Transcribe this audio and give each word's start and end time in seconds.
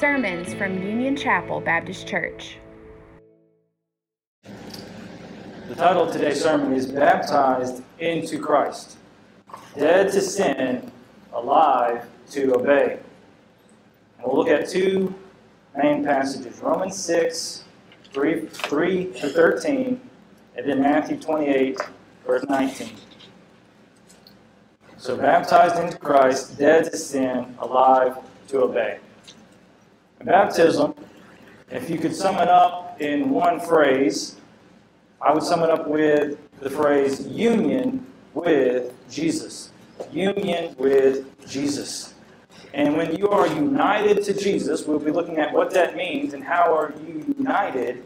Sermons 0.00 0.54
from 0.54 0.82
Union 0.82 1.14
Chapel 1.14 1.60
Baptist 1.60 2.06
Church. 2.06 2.56
The 5.68 5.74
title 5.76 6.04
of 6.04 6.12
today's 6.12 6.42
sermon 6.42 6.72
is 6.72 6.86
Baptized 6.86 7.82
into 7.98 8.38
Christ 8.38 8.96
Dead 9.76 10.10
to 10.12 10.20
Sin, 10.20 10.90
Alive 11.32 12.06
to 12.30 12.54
Obey. 12.54 12.98
And 14.18 14.26
we'll 14.26 14.36
look 14.36 14.48
at 14.48 14.68
two 14.68 15.14
main 15.76 16.02
passages 16.04 16.60
Romans 16.60 16.96
6, 16.96 17.64
3, 18.12 18.46
3 18.46 19.04
to 19.12 19.28
13, 19.28 20.00
and 20.56 20.68
then 20.68 20.80
Matthew 20.80 21.18
28, 21.18 21.78
verse 22.26 22.44
19. 22.48 22.88
So, 25.00 25.16
baptized 25.16 25.82
into 25.82 25.96
Christ, 25.96 26.58
dead 26.58 26.84
to 26.84 26.96
sin, 26.98 27.56
alive 27.60 28.18
to 28.48 28.64
obey. 28.64 28.98
Baptism, 30.22 30.94
if 31.70 31.88
you 31.88 31.96
could 31.96 32.14
sum 32.14 32.36
it 32.36 32.48
up 32.48 33.00
in 33.00 33.30
one 33.30 33.60
phrase, 33.60 34.36
I 35.22 35.32
would 35.32 35.42
sum 35.42 35.62
it 35.62 35.70
up 35.70 35.88
with 35.88 36.36
the 36.60 36.68
phrase 36.68 37.26
union 37.26 38.04
with 38.34 38.92
Jesus. 39.10 39.72
Union 40.12 40.76
with 40.76 41.48
Jesus. 41.48 42.12
And 42.74 42.94
when 42.94 43.16
you 43.16 43.30
are 43.30 43.46
united 43.46 44.22
to 44.24 44.34
Jesus, 44.34 44.86
we'll 44.86 44.98
be 44.98 45.12
looking 45.12 45.38
at 45.38 45.50
what 45.50 45.70
that 45.70 45.96
means 45.96 46.34
and 46.34 46.44
how 46.44 46.76
are 46.76 46.92
you 47.06 47.24
united 47.38 48.04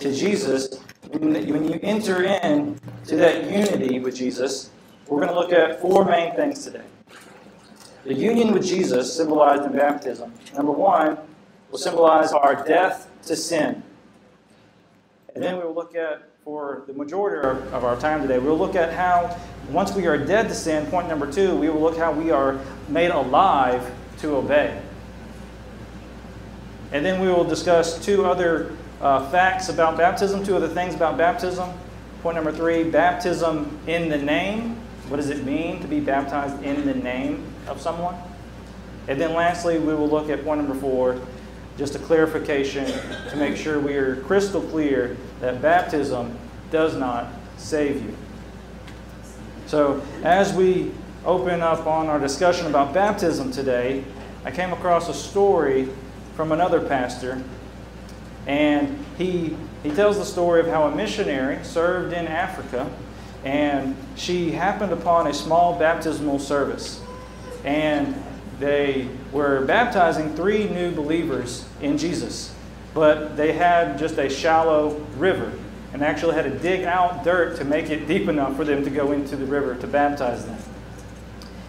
to 0.00 0.10
Jesus. 0.10 0.80
When 1.10 1.46
you 1.46 1.78
enter 1.82 2.22
in 2.22 2.80
to 3.04 3.16
that 3.16 3.50
unity 3.50 4.00
with 4.00 4.16
Jesus, 4.16 4.70
we're 5.12 5.26
going 5.26 5.34
to 5.34 5.38
look 5.38 5.52
at 5.52 5.78
four 5.78 6.06
main 6.06 6.34
things 6.34 6.64
today. 6.64 6.84
The 8.04 8.14
union 8.14 8.52
with 8.52 8.64
Jesus, 8.64 9.14
symbolized 9.14 9.64
in 9.64 9.72
baptism. 9.72 10.32
Number 10.56 10.72
one, 10.72 11.18
will 11.70 11.78
symbolize 11.78 12.32
our 12.32 12.66
death 12.66 13.10
to 13.26 13.36
sin. 13.36 13.82
And 15.34 15.44
then 15.44 15.58
we 15.58 15.64
will 15.64 15.74
look 15.74 15.94
at, 15.94 16.30
for 16.44 16.84
the 16.86 16.94
majority 16.94 17.46
of 17.46 17.84
our 17.84 18.00
time 18.00 18.22
today, 18.22 18.38
we'll 18.38 18.56
look 18.56 18.74
at 18.74 18.94
how, 18.94 19.38
once 19.70 19.94
we 19.94 20.06
are 20.06 20.16
dead 20.16 20.48
to 20.48 20.54
sin, 20.54 20.86
point 20.86 21.08
number 21.08 21.30
two, 21.30 21.56
we 21.56 21.68
will 21.68 21.80
look 21.80 21.98
how 21.98 22.10
we 22.10 22.30
are 22.30 22.58
made 22.88 23.10
alive 23.10 23.92
to 24.18 24.36
obey. 24.36 24.80
And 26.92 27.04
then 27.04 27.20
we 27.20 27.28
will 27.28 27.44
discuss 27.44 28.02
two 28.02 28.24
other 28.24 28.74
uh, 29.02 29.28
facts 29.30 29.68
about 29.68 29.98
baptism, 29.98 30.42
two 30.42 30.56
other 30.56 30.68
things 30.68 30.94
about 30.94 31.18
baptism. 31.18 31.70
Point 32.22 32.36
number 32.36 32.52
three 32.52 32.84
baptism 32.84 33.78
in 33.86 34.08
the 34.08 34.18
name. 34.18 34.81
What 35.12 35.18
does 35.18 35.28
it 35.28 35.44
mean 35.44 35.78
to 35.82 35.86
be 35.86 36.00
baptized 36.00 36.62
in 36.62 36.86
the 36.86 36.94
name 36.94 37.44
of 37.68 37.82
someone? 37.82 38.14
And 39.06 39.20
then 39.20 39.34
lastly, 39.34 39.78
we 39.78 39.92
will 39.92 40.08
look 40.08 40.30
at 40.30 40.42
point 40.42 40.62
number 40.62 40.74
four 40.74 41.20
just 41.76 41.94
a 41.94 41.98
clarification 41.98 42.86
to 43.28 43.36
make 43.36 43.54
sure 43.54 43.78
we 43.78 43.92
are 43.96 44.16
crystal 44.22 44.62
clear 44.62 45.18
that 45.40 45.60
baptism 45.60 46.34
does 46.70 46.96
not 46.96 47.26
save 47.58 48.02
you. 48.02 48.16
So, 49.66 50.02
as 50.22 50.54
we 50.54 50.92
open 51.26 51.60
up 51.60 51.86
on 51.86 52.06
our 52.06 52.18
discussion 52.18 52.66
about 52.66 52.94
baptism 52.94 53.52
today, 53.52 54.04
I 54.46 54.50
came 54.50 54.72
across 54.72 55.10
a 55.10 55.14
story 55.14 55.90
from 56.36 56.52
another 56.52 56.80
pastor, 56.80 57.42
and 58.46 59.04
he, 59.18 59.58
he 59.82 59.90
tells 59.90 60.16
the 60.16 60.24
story 60.24 60.60
of 60.60 60.68
how 60.68 60.84
a 60.84 60.96
missionary 60.96 61.62
served 61.64 62.14
in 62.14 62.26
Africa, 62.26 62.90
and 63.44 63.96
she 64.16 64.52
happened 64.52 64.92
upon 64.92 65.26
a 65.26 65.34
small 65.34 65.78
baptismal 65.78 66.38
service. 66.38 67.02
And 67.64 68.22
they 68.58 69.08
were 69.32 69.64
baptizing 69.64 70.34
three 70.34 70.68
new 70.68 70.92
believers 70.92 71.66
in 71.80 71.98
Jesus, 71.98 72.54
but 72.94 73.36
they 73.36 73.52
had 73.52 73.98
just 73.98 74.18
a 74.18 74.28
shallow 74.28 75.00
river 75.16 75.52
and 75.92 76.02
actually 76.02 76.34
had 76.34 76.44
to 76.44 76.58
dig 76.58 76.84
out 76.84 77.24
dirt 77.24 77.56
to 77.56 77.64
make 77.64 77.90
it 77.90 78.06
deep 78.06 78.28
enough 78.28 78.56
for 78.56 78.64
them 78.64 78.84
to 78.84 78.90
go 78.90 79.12
into 79.12 79.36
the 79.36 79.44
river 79.44 79.74
to 79.76 79.86
baptize 79.86 80.46
them. 80.46 80.58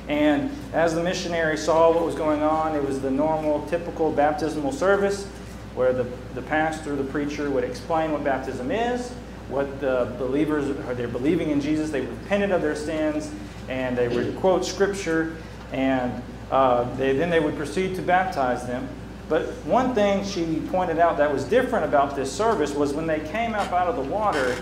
And 0.07 0.51
as 0.73 0.93
the 0.95 1.03
missionary 1.03 1.57
saw 1.57 1.93
what 1.93 2.05
was 2.05 2.15
going 2.15 2.41
on, 2.41 2.75
it 2.75 2.85
was 2.85 3.01
the 3.01 3.11
normal, 3.11 3.65
typical 3.67 4.11
baptismal 4.11 4.71
service 4.71 5.25
where 5.75 5.93
the, 5.93 6.05
the 6.35 6.41
pastor, 6.43 6.95
the 6.95 7.03
preacher 7.03 7.49
would 7.49 7.63
explain 7.63 8.11
what 8.11 8.23
baptism 8.23 8.69
is, 8.69 9.11
what 9.53 9.79
the 9.79 10.13
believers 10.17 10.69
are 10.87 10.95
they're 10.95 11.07
believing 11.07 11.51
in 11.51 11.61
Jesus, 11.61 11.91
they 11.91 12.01
repented 12.01 12.51
of 12.51 12.61
their 12.61 12.75
sins, 12.75 13.31
and 13.69 13.97
they 13.97 14.07
would 14.07 14.35
quote 14.37 14.65
scripture 14.65 15.37
and 15.71 16.21
uh, 16.51 16.83
they, 16.95 17.15
then 17.15 17.29
they 17.29 17.39
would 17.39 17.55
proceed 17.55 17.95
to 17.95 18.01
baptize 18.01 18.65
them. 18.67 18.87
But 19.29 19.47
one 19.65 19.95
thing 19.95 20.23
she 20.23 20.61
pointed 20.69 20.99
out 20.99 21.17
that 21.17 21.31
was 21.31 21.45
different 21.45 21.85
about 21.85 22.15
this 22.15 22.31
service 22.31 22.73
was 22.73 22.93
when 22.93 23.07
they 23.07 23.21
came 23.21 23.53
up 23.53 23.71
out 23.71 23.87
of 23.87 23.95
the 23.95 24.03
water, 24.03 24.55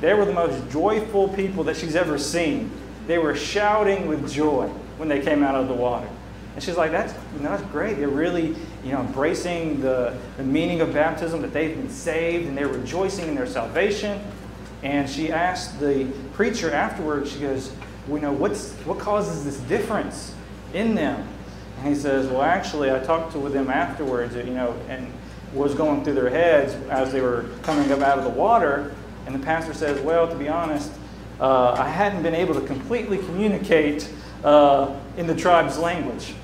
they 0.00 0.12
were 0.12 0.24
the 0.24 0.34
most 0.34 0.70
joyful 0.70 1.28
people 1.28 1.64
that 1.64 1.76
she's 1.76 1.96
ever 1.96 2.18
seen. 2.18 2.70
They 3.06 3.18
were 3.18 3.34
shouting 3.34 4.08
with 4.08 4.30
joy 4.30 4.66
when 4.98 5.08
they 5.08 5.20
came 5.20 5.42
out 5.42 5.54
of 5.54 5.68
the 5.68 5.74
water. 5.74 6.08
And 6.56 6.64
she's 6.64 6.76
like, 6.76 6.90
that's, 6.90 7.14
that's 7.36 7.62
great. 7.70 7.98
They're 7.98 8.08
really 8.08 8.56
you 8.82 8.90
know, 8.90 9.02
embracing 9.02 9.80
the, 9.80 10.18
the 10.36 10.42
meaning 10.42 10.80
of 10.80 10.92
baptism, 10.92 11.40
that 11.42 11.52
they've 11.52 11.76
been 11.76 11.90
saved, 11.90 12.48
and 12.48 12.58
they're 12.58 12.66
rejoicing 12.66 13.28
in 13.28 13.36
their 13.36 13.46
salvation. 13.46 14.20
And 14.82 15.08
she 15.08 15.30
asked 15.30 15.78
the 15.78 16.10
preacher 16.32 16.72
afterwards, 16.72 17.30
she 17.30 17.40
goes, 17.40 17.72
you 18.08 18.18
know, 18.18 18.32
what's, 18.32 18.72
what 18.86 18.98
causes 18.98 19.44
this 19.44 19.58
difference? 19.68 20.32
in 20.76 20.94
them. 20.94 21.26
And 21.78 21.88
he 21.88 21.94
says, 21.94 22.28
Well, 22.28 22.42
actually, 22.42 22.90
I 22.90 22.98
talked 23.00 23.32
to 23.32 23.38
with 23.38 23.52
them 23.52 23.70
afterwards, 23.70 24.34
you 24.34 24.44
know, 24.44 24.78
and 24.88 25.12
was 25.52 25.74
going 25.74 26.04
through 26.04 26.14
their 26.14 26.30
heads 26.30 26.74
as 26.90 27.12
they 27.12 27.20
were 27.20 27.46
coming 27.62 27.90
up 27.92 28.00
out 28.00 28.18
of 28.18 28.24
the 28.24 28.30
water. 28.30 28.94
And 29.26 29.34
the 29.34 29.38
pastor 29.38 29.74
says, 29.74 30.00
Well, 30.00 30.28
to 30.28 30.34
be 30.34 30.48
honest, 30.48 30.92
uh, 31.40 31.72
I 31.72 31.88
hadn't 31.88 32.22
been 32.22 32.34
able 32.34 32.54
to 32.54 32.66
completely 32.66 33.18
communicate 33.18 34.10
uh, 34.44 34.94
in 35.16 35.26
the 35.26 35.34
tribe's 35.34 35.78
language. 35.78 36.34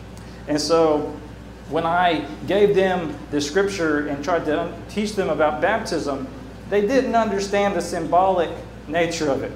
And 0.49 0.61
so 0.61 1.17
when 1.69 1.87
I 1.87 2.27
gave 2.47 2.75
them 2.75 3.17
the 3.31 3.41
scripture 3.41 4.09
and 4.09 4.23
tried 4.23 4.45
to 4.47 4.73
teach 4.89 5.15
them 5.15 5.31
about 5.31 5.61
baptism, 5.61 6.29
they 6.69 6.83
didn't 6.83 7.15
understand 7.15 7.75
the 7.77 7.81
symbolic 7.81 8.51
nature 8.89 9.31
of 9.31 9.43
it. 9.43 9.53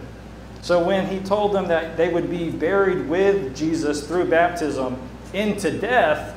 So 0.63 0.83
when 0.83 1.07
he 1.07 1.21
told 1.21 1.53
them 1.53 1.69
that 1.69 1.97
they 1.97 2.09
would 2.09 2.31
be 2.31 2.51
buried 2.51 3.09
with 3.09 3.57
Jesus 3.57 4.07
through 4.07 4.29
baptism 4.29 4.99
into 5.33 5.71
death, 5.79 6.37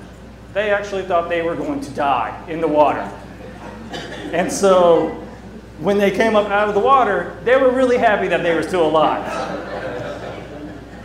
they 0.54 0.72
actually 0.72 1.04
thought 1.04 1.30
they 1.30 1.42
were 1.42 1.56
going 1.56 1.82
to 1.82 1.92
die 1.92 2.44
in 2.48 2.62
the 2.62 2.68
water. 2.68 3.10
And 4.34 4.52
so 4.52 5.10
when 5.80 5.98
they 5.98 6.12
came 6.12 6.36
up 6.36 6.50
out 6.50 6.68
of 6.68 6.76
the 6.76 6.82
water, 6.82 7.38
they 7.44 7.56
were 7.56 7.72
really 7.72 7.98
happy 7.98 8.28
that 8.28 8.44
they 8.44 8.54
were 8.54 8.64
still 8.64 8.88
alive. 8.88 9.26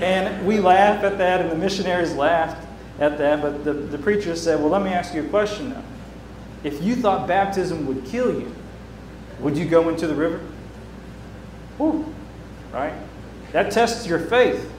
And 0.01 0.47
we 0.47 0.59
laugh 0.59 1.05
at 1.05 1.19
that, 1.19 1.41
and 1.41 1.51
the 1.51 1.57
missionaries 1.57 2.13
laughed 2.15 2.67
at 2.99 3.19
that, 3.19 3.43
but 3.43 3.65
the, 3.65 3.73
the 3.73 3.99
preacher 3.99 4.37
said, 4.37 4.61
Well, 4.61 4.69
let 4.69 4.83
me 4.83 4.91
ask 4.91 5.15
you 5.15 5.25
a 5.25 5.29
question 5.29 5.71
now. 5.71 5.83
If 6.63 6.83
you 6.83 6.97
thought 6.97 7.27
baptism 7.27 7.87
would 7.87 8.05
kill 8.07 8.33
you, 8.41 8.55
would 9.41 9.57
you 9.57 9.67
go 9.67 9.89
into 9.89 10.07
the 10.07 10.15
river? 10.15 10.41
Whew, 11.77 12.15
right? 12.73 12.95
That 13.53 13.71
tests 13.71 14.07
your 14.07 14.19
faith. 14.19 14.71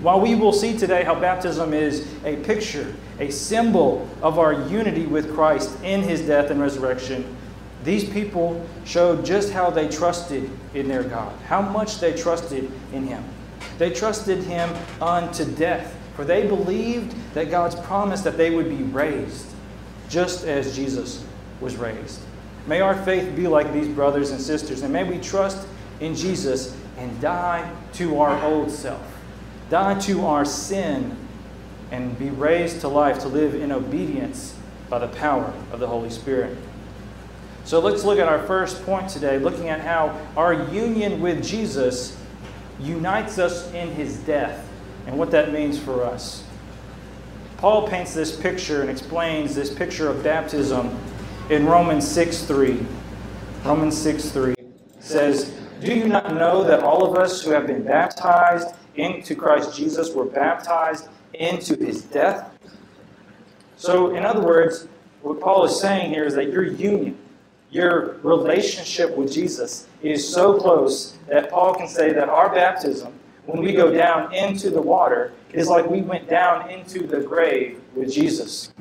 While 0.00 0.20
we 0.20 0.34
will 0.34 0.52
see 0.52 0.78
today 0.78 1.04
how 1.04 1.14
baptism 1.14 1.74
is 1.74 2.08
a 2.24 2.36
picture, 2.36 2.94
a 3.18 3.30
symbol 3.30 4.08
of 4.22 4.38
our 4.38 4.66
unity 4.68 5.04
with 5.04 5.34
Christ 5.34 5.70
in 5.84 6.02
his 6.02 6.22
death 6.22 6.50
and 6.50 6.60
resurrection, 6.60 7.36
these 7.84 8.08
people 8.08 8.66
showed 8.84 9.24
just 9.24 9.52
how 9.52 9.70
they 9.70 9.88
trusted 9.88 10.50
in 10.74 10.88
their 10.88 11.02
God, 11.02 11.38
how 11.42 11.60
much 11.60 12.00
they 12.00 12.14
trusted 12.14 12.70
in 12.92 13.06
him. 13.06 13.22
They 13.78 13.90
trusted 13.90 14.42
him 14.44 14.74
unto 15.00 15.44
death, 15.44 15.96
for 16.16 16.24
they 16.24 16.46
believed 16.46 17.14
that 17.34 17.50
God's 17.50 17.74
promise 17.74 18.22
that 18.22 18.36
they 18.36 18.50
would 18.50 18.68
be 18.68 18.82
raised, 18.84 19.46
just 20.08 20.44
as 20.44 20.74
Jesus 20.76 21.24
was 21.60 21.76
raised. 21.76 22.20
May 22.66 22.80
our 22.80 22.94
faith 23.04 23.34
be 23.34 23.46
like 23.46 23.72
these 23.72 23.88
brothers 23.88 24.30
and 24.30 24.40
sisters, 24.40 24.82
and 24.82 24.92
may 24.92 25.04
we 25.04 25.18
trust 25.18 25.66
in 26.00 26.14
Jesus 26.14 26.76
and 26.98 27.20
die 27.20 27.70
to 27.94 28.20
our 28.20 28.42
old 28.44 28.70
self, 28.70 29.02
die 29.70 29.98
to 30.00 30.26
our 30.26 30.44
sin, 30.44 31.16
and 31.90 32.18
be 32.18 32.30
raised 32.30 32.80
to 32.80 32.88
life 32.88 33.18
to 33.20 33.28
live 33.28 33.54
in 33.54 33.72
obedience 33.72 34.56
by 34.88 34.98
the 34.98 35.08
power 35.08 35.52
of 35.72 35.80
the 35.80 35.86
Holy 35.86 36.10
Spirit. 36.10 36.56
So 37.64 37.80
let's 37.80 38.04
look 38.04 38.18
at 38.18 38.28
our 38.28 38.42
first 38.46 38.84
point 38.84 39.08
today, 39.08 39.38
looking 39.38 39.68
at 39.68 39.80
how 39.80 40.18
our 40.36 40.70
union 40.70 41.20
with 41.20 41.44
Jesus 41.44 42.16
unites 42.80 43.38
us 43.38 43.72
in 43.72 43.90
his 43.90 44.16
death 44.18 44.66
and 45.06 45.18
what 45.18 45.30
that 45.30 45.52
means 45.52 45.78
for 45.78 46.04
us. 46.04 46.44
Paul 47.56 47.88
paints 47.88 48.14
this 48.14 48.34
picture 48.34 48.80
and 48.80 48.90
explains 48.90 49.54
this 49.54 49.72
picture 49.72 50.08
of 50.08 50.22
baptism 50.22 50.96
in 51.50 51.66
Romans 51.66 52.06
6 52.08 52.44
3. 52.44 52.84
Romans 53.64 53.96
6 53.98 54.30
3 54.30 54.54
says, 55.00 55.54
do 55.80 55.94
you 55.94 56.08
not 56.08 56.34
know 56.34 56.62
that 56.64 56.82
all 56.82 57.04
of 57.04 57.16
us 57.16 57.42
who 57.42 57.50
have 57.50 57.66
been 57.66 57.82
baptized 57.82 58.74
into 58.96 59.34
Christ 59.34 59.76
Jesus 59.76 60.14
were 60.14 60.24
baptized 60.24 61.08
into 61.34 61.76
his 61.76 62.02
death. 62.02 62.52
So, 63.76 64.14
in 64.14 64.24
other 64.24 64.42
words, 64.42 64.88
what 65.22 65.40
Paul 65.40 65.64
is 65.64 65.80
saying 65.80 66.12
here 66.12 66.24
is 66.24 66.34
that 66.34 66.52
your 66.52 66.64
union, 66.64 67.18
your 67.70 68.16
relationship 68.22 69.16
with 69.16 69.32
Jesus 69.32 69.86
is 70.02 70.26
so 70.26 70.58
close 70.58 71.16
that 71.28 71.50
Paul 71.50 71.74
can 71.74 71.88
say 71.88 72.12
that 72.12 72.28
our 72.28 72.52
baptism, 72.52 73.12
when 73.50 73.62
we 73.62 73.72
go 73.72 73.92
down 73.92 74.32
into 74.32 74.70
the 74.70 74.80
water, 74.80 75.32
is 75.52 75.68
like 75.68 75.88
we 75.88 76.02
went 76.02 76.28
down 76.28 76.70
into 76.70 77.06
the 77.06 77.20
grave 77.20 77.80
with 77.94 78.12
Jesus. 78.12 78.72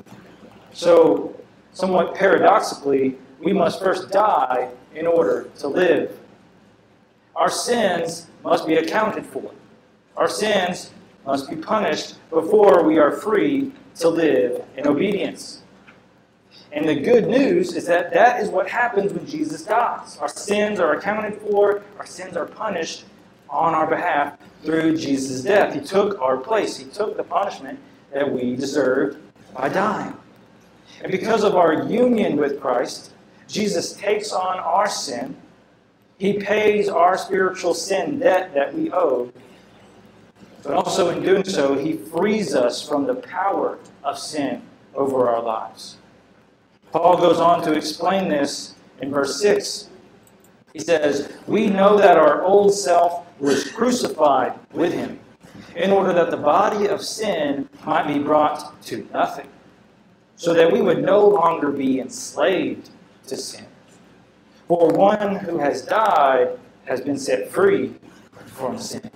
So, 0.73 1.35
somewhat 1.71 2.13
paradoxically, 2.13 3.17
we 3.39 3.53
must 3.53 3.79
first 3.79 4.11
die 4.11 4.69
in 4.93 5.07
order 5.07 5.49
to 5.59 5.67
live. 5.67 6.19
Our 7.35 7.49
sins 7.49 8.27
must 8.43 8.67
be 8.67 8.75
accounted 8.75 9.25
for. 9.25 9.51
Our 10.15 10.27
sins 10.27 10.91
must 11.25 11.49
be 11.49 11.55
punished 11.55 12.15
before 12.29 12.83
we 12.83 12.99
are 12.99 13.11
free 13.11 13.71
to 13.95 14.09
live 14.09 14.63
in 14.77 14.87
obedience. 14.87 15.63
And 16.71 16.87
the 16.87 16.95
good 16.95 17.27
news 17.27 17.75
is 17.75 17.87
that 17.87 18.13
that 18.13 18.41
is 18.41 18.49
what 18.49 18.69
happens 18.69 19.11
when 19.11 19.25
Jesus 19.25 19.63
dies. 19.63 20.17
Our 20.17 20.27
sins 20.27 20.79
are 20.79 20.93
accounted 20.93 21.41
for, 21.41 21.81
our 21.97 22.05
sins 22.05 22.37
are 22.37 22.45
punished 22.45 23.05
on 23.49 23.73
our 23.73 23.87
behalf 23.87 24.37
through 24.63 24.97
Jesus' 24.97 25.41
death. 25.41 25.73
He 25.73 25.81
took 25.81 26.19
our 26.21 26.37
place, 26.37 26.77
He 26.77 26.85
took 26.85 27.17
the 27.17 27.23
punishment 27.23 27.79
that 28.13 28.31
we 28.31 28.55
deserved 28.55 29.17
by 29.53 29.69
dying. 29.69 30.15
And 31.01 31.11
because 31.11 31.43
of 31.43 31.55
our 31.55 31.87
union 31.89 32.37
with 32.37 32.59
Christ, 32.59 33.13
Jesus 33.47 33.93
takes 33.93 34.31
on 34.31 34.59
our 34.59 34.89
sin. 34.89 35.35
He 36.17 36.33
pays 36.33 36.89
our 36.89 37.17
spiritual 37.17 37.73
sin 37.73 38.19
debt 38.19 38.53
that 38.53 38.73
we 38.73 38.91
owe. 38.91 39.31
But 40.63 40.73
also, 40.73 41.09
in 41.09 41.23
doing 41.23 41.45
so, 41.45 41.75
He 41.75 41.93
frees 41.93 42.53
us 42.53 42.85
from 42.85 43.07
the 43.07 43.15
power 43.15 43.79
of 44.03 44.19
sin 44.19 44.61
over 44.93 45.29
our 45.29 45.41
lives. 45.41 45.97
Paul 46.91 47.17
goes 47.17 47.39
on 47.39 47.63
to 47.63 47.73
explain 47.73 48.27
this 48.27 48.75
in 49.01 49.11
verse 49.11 49.39
6. 49.39 49.89
He 50.73 50.79
says, 50.79 51.31
We 51.47 51.67
know 51.67 51.97
that 51.97 52.17
our 52.17 52.43
old 52.43 52.73
self 52.73 53.25
was 53.39 53.71
crucified 53.71 54.53
with 54.73 54.93
him 54.93 55.19
in 55.75 55.91
order 55.91 56.13
that 56.13 56.31
the 56.31 56.37
body 56.37 56.87
of 56.87 57.01
sin 57.01 57.69
might 57.85 58.07
be 58.07 58.19
brought 58.19 58.81
to 58.83 59.07
nothing, 59.13 59.47
so 60.35 60.53
that 60.53 60.71
we 60.71 60.81
would 60.81 61.03
no 61.03 61.27
longer 61.27 61.71
be 61.71 61.99
enslaved 61.99 62.89
to 63.27 63.37
sin. 63.37 63.65
For 64.67 64.89
one 64.89 65.37
who 65.37 65.57
has 65.57 65.81
died 65.83 66.59
has 66.85 67.01
been 67.01 67.17
set 67.17 67.49
free 67.49 67.93
from 68.45 68.77
sin. 68.77 69.09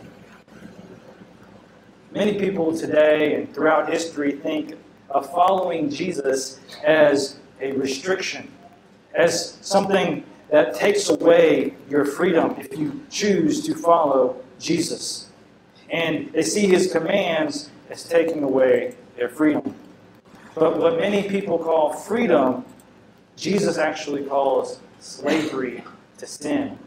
Many 2.12 2.40
people 2.40 2.78
today 2.78 3.36
and 3.36 3.54
throughout 3.54 3.90
history 3.90 4.34
think 4.34 4.76
of 5.10 5.32
following 5.32 5.90
Jesus 5.90 6.60
as 6.84 7.38
a 7.62 7.72
restriction, 7.74 8.52
as 9.16 9.58
something 9.62 10.24
that 10.54 10.76
takes 10.76 11.10
away 11.10 11.74
your 11.90 12.06
freedom 12.06 12.56
if 12.60 12.78
you 12.78 13.02
choose 13.10 13.66
to 13.66 13.74
follow 13.74 14.40
Jesus. 14.60 15.32
And 15.90 16.32
they 16.32 16.44
see 16.44 16.68
his 16.68 16.92
commands 16.92 17.72
as 17.90 18.04
taking 18.04 18.44
away 18.44 18.94
their 19.18 19.30
freedom. 19.30 19.74
But 20.54 20.78
what 20.78 21.00
many 21.00 21.28
people 21.28 21.58
call 21.58 21.94
freedom, 21.94 22.66
Jesus 23.36 23.80
actually 23.80 24.26
calls 24.26 24.80
slavery 25.00 25.84
to 26.20 26.28
sin. 26.28 26.78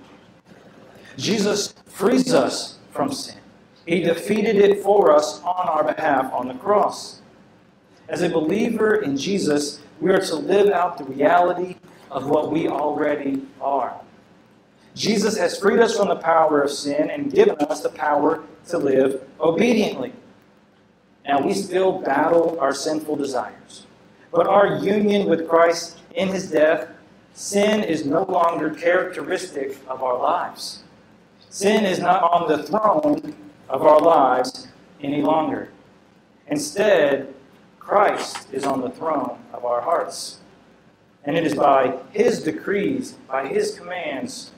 Jesus 1.16 1.74
frees 1.86 2.32
us 2.32 2.78
from 2.92 3.10
sin. 3.10 3.40
He 3.84 4.00
defeated 4.00 4.54
it 4.54 4.80
for 4.80 5.12
us 5.12 5.42
on 5.42 5.69
our 5.69 5.82
behalf 5.92 6.32
on 6.32 6.46
the 6.46 6.54
cross. 6.54 7.20
As 8.08 8.22
a 8.22 8.28
believer 8.28 9.02
in 9.02 9.16
Jesus, 9.16 9.80
we 10.00 10.12
are 10.12 10.20
to 10.20 10.36
live 10.36 10.70
out 10.70 10.98
the 10.98 11.04
reality 11.04 11.74
of 12.11 12.29
what 12.29 12.50
we 12.50 12.69
already 12.69 13.43
are. 13.61 14.00
Jesus 14.94 15.37
has 15.37 15.58
freed 15.58 15.81
us 15.81 15.97
from 15.97 16.08
the 16.08 16.17
power 16.17 16.62
of 16.62 16.70
sin 16.70 17.11
and 17.11 17.32
given 17.32 17.56
us 17.56 17.82
the 17.82 17.91
power 17.91 18.44
to 18.69 18.79
live 18.79 19.23
obediently. 19.41 20.12
Now, 21.26 21.44
we 21.44 21.53
still 21.55 22.00
battle 22.00 22.58
our 22.61 22.73
sinful 22.73 23.17
desires, 23.17 23.87
but 24.31 24.47
our 24.47 24.79
union 24.79 25.29
with 25.29 25.49
Christ 25.49 25.99
in 26.14 26.29
his 26.29 26.50
death, 26.50 26.88
sin 27.35 27.85
is 27.85 28.06
no 28.06 28.23
longer 28.23 28.70
characteristic 28.70 29.76
of 29.87 30.03
our 30.03 30.19
lives. 30.19 30.85
Sin 31.50 31.85
is 31.85 31.99
not 31.99 32.23
on 32.23 32.49
the 32.49 32.62
throne 32.62 33.35
of 33.69 33.82
our 33.82 34.00
lives 34.00 34.69
any 35.03 35.20
longer. 35.20 35.69
Instead, 36.49 37.35
Christ 37.79 38.49
is 38.53 38.64
on 38.64 38.81
the 38.81 38.91
throne 38.91 39.38
of 39.53 39.64
our 39.64 39.81
hearts. 39.81 40.38
And 41.26 41.37
it 41.37 41.44
is 41.44 41.55
by 41.55 41.99
his 42.12 42.43
decrees, 42.43 43.12
by 43.28 43.49
his 43.49 43.76
commands, 43.78 44.52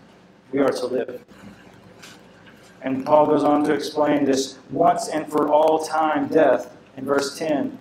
we 0.53 0.61
are 0.61 0.69
to 0.69 0.87
live. 0.87 1.25
And 2.83 3.05
Paul 3.05 3.27
goes 3.27 3.43
on 3.43 3.65
to 3.65 3.73
explain 3.73 4.25
this 4.25 4.59
once 4.71 5.09
and 5.09 5.27
for 5.27 5.49
all 5.49 5.85
time 5.85 6.29
death 6.29 6.77
in 6.97 7.05
verse 7.05 7.39
10. 7.39 7.79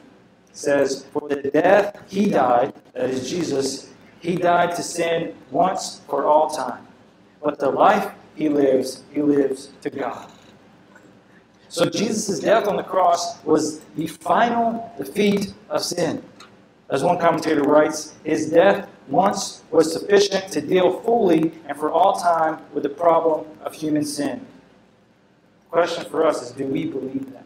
It 0.50 0.58
says, 0.58 1.06
For 1.12 1.28
the 1.28 1.44
death 1.52 2.02
he 2.08 2.30
died, 2.30 2.74
that 2.94 3.10
is 3.10 3.30
Jesus, 3.30 3.94
he 4.22 4.36
died 4.36 4.76
to 4.76 4.82
sin 4.82 5.36
once 5.52 6.02
for 6.08 6.26
all 6.26 6.50
time. 6.50 6.88
But 7.44 7.60
the 7.60 7.70
life 7.70 8.12
he 8.36 8.50
lives, 8.50 9.04
he 9.14 9.22
lives 9.22 9.70
to 9.82 9.90
God. 9.90 10.32
So 11.70 11.90
Jesus' 11.90 12.40
death 12.40 12.68
on 12.68 12.78
the 12.78 12.84
cross 12.84 13.44
was 13.44 13.82
the 13.96 14.08
final 14.08 14.92
defeat 14.98 15.54
of 15.70 15.84
sin. 15.84 16.24
As 16.90 17.04
one 17.04 17.18
commentator 17.18 17.64
writes, 17.64 18.16
his 18.24 18.50
death 18.50 18.88
once 19.08 19.64
was 19.72 19.92
sufficient 19.92 20.52
to 20.52 20.62
deal 20.62 21.02
fully 21.02 21.52
and 21.68 21.78
for 21.78 21.92
all 21.92 22.14
time 22.14 22.60
with 22.74 22.84
the 22.84 22.90
problem 22.90 23.46
of 23.64 23.74
human 23.74 24.06
sin. 24.06 24.46
The 25.66 25.72
question 25.72 26.06
for 26.06 26.26
us 26.26 26.42
is 26.42 26.52
do 26.52 26.66
we 26.66 26.86
believe 26.86 27.32
that? 27.34 27.46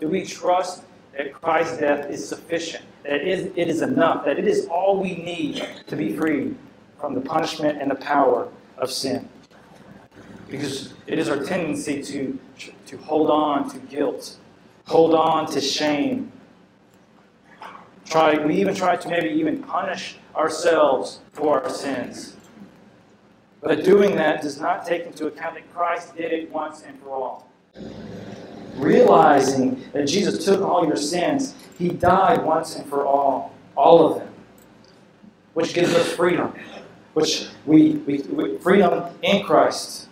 Do 0.00 0.08
we 0.08 0.24
trust 0.24 0.82
that 1.16 1.32
Christ's 1.34 1.78
death 1.78 2.10
is 2.10 2.26
sufficient, 2.26 2.84
that 3.02 3.20
it 3.20 3.68
is, 3.68 3.82
enough, 3.82 4.24
that 4.24 4.38
it 4.38 4.48
is 4.48 4.66
all 4.66 4.98
we 4.98 5.14
need 5.16 5.66
to 5.86 5.96
be 5.96 6.16
free 6.16 6.54
from 6.98 7.14
the 7.14 7.20
punishment 7.20 7.80
and 7.82 7.90
the 7.90 7.96
power 7.96 8.48
of 8.78 8.90
sin? 8.90 9.28
Because 10.48 10.94
it 11.06 11.18
is 11.18 11.28
our 11.28 11.44
tendency 11.44 12.02
to, 12.02 12.38
to 12.86 12.96
hold 12.96 13.30
on 13.30 13.68
to 13.70 13.78
guilt, 13.78 14.38
hold 14.86 15.14
on 15.14 15.50
to 15.52 15.60
shame. 15.60 16.32
Try, 18.10 18.44
we 18.44 18.56
even 18.56 18.74
try 18.74 18.96
to 18.96 19.08
maybe 19.08 19.28
even 19.28 19.62
punish 19.62 20.16
ourselves 20.34 21.20
for 21.32 21.62
our 21.62 21.70
sins. 21.70 22.34
But 23.60 23.84
doing 23.84 24.16
that 24.16 24.42
does 24.42 24.60
not 24.60 24.84
take 24.84 25.06
into 25.06 25.28
account 25.28 25.54
that 25.54 25.72
Christ 25.72 26.16
did 26.16 26.32
it 26.32 26.50
once 26.50 26.82
and 26.82 27.00
for 27.00 27.10
all. 27.10 27.48
Realizing 28.74 29.84
that 29.92 30.08
Jesus 30.08 30.44
took 30.44 30.60
all 30.60 30.84
your 30.84 30.96
sins, 30.96 31.54
He 31.78 31.90
died 31.90 32.44
once 32.44 32.74
and 32.74 32.88
for 32.88 33.06
all, 33.06 33.54
all 33.76 34.04
of 34.04 34.18
them, 34.18 34.32
which 35.54 35.72
gives 35.72 35.94
us 35.94 36.12
freedom, 36.12 36.52
which 37.14 37.46
we, 37.64 37.92
we, 38.06 38.22
we 38.22 38.58
freedom 38.58 39.04
in 39.22 39.44
Christ. 39.44 40.08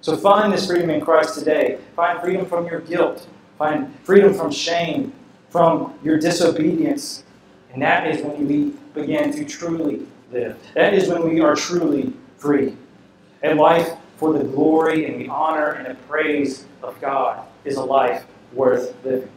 So 0.00 0.16
find 0.16 0.52
this 0.52 0.66
freedom 0.66 0.90
in 0.90 1.00
Christ 1.00 1.38
today. 1.38 1.78
Find 1.94 2.20
freedom 2.20 2.44
from 2.46 2.66
your 2.66 2.80
guilt. 2.80 3.28
Find 3.56 3.94
freedom 4.02 4.34
from 4.34 4.50
shame, 4.50 5.12
from 5.48 5.96
your 6.02 6.18
disobedience. 6.18 7.22
And 7.76 7.82
that 7.82 8.06
is 8.06 8.22
when 8.22 8.48
we 8.48 8.72
begin 8.94 9.30
to 9.32 9.44
truly 9.44 10.06
live. 10.32 10.56
That 10.72 10.94
is 10.94 11.10
when 11.10 11.28
we 11.28 11.40
are 11.40 11.54
truly 11.54 12.14
free. 12.38 12.74
A 13.42 13.52
life 13.52 13.98
for 14.16 14.32
the 14.32 14.44
glory 14.44 15.04
and 15.04 15.20
the 15.20 15.28
honor 15.28 15.72
and 15.72 15.86
the 15.86 16.02
praise 16.04 16.64
of 16.82 16.98
God 17.02 17.46
is 17.66 17.76
a 17.76 17.84
life 17.84 18.24
worth 18.54 18.94
living. 19.04 19.28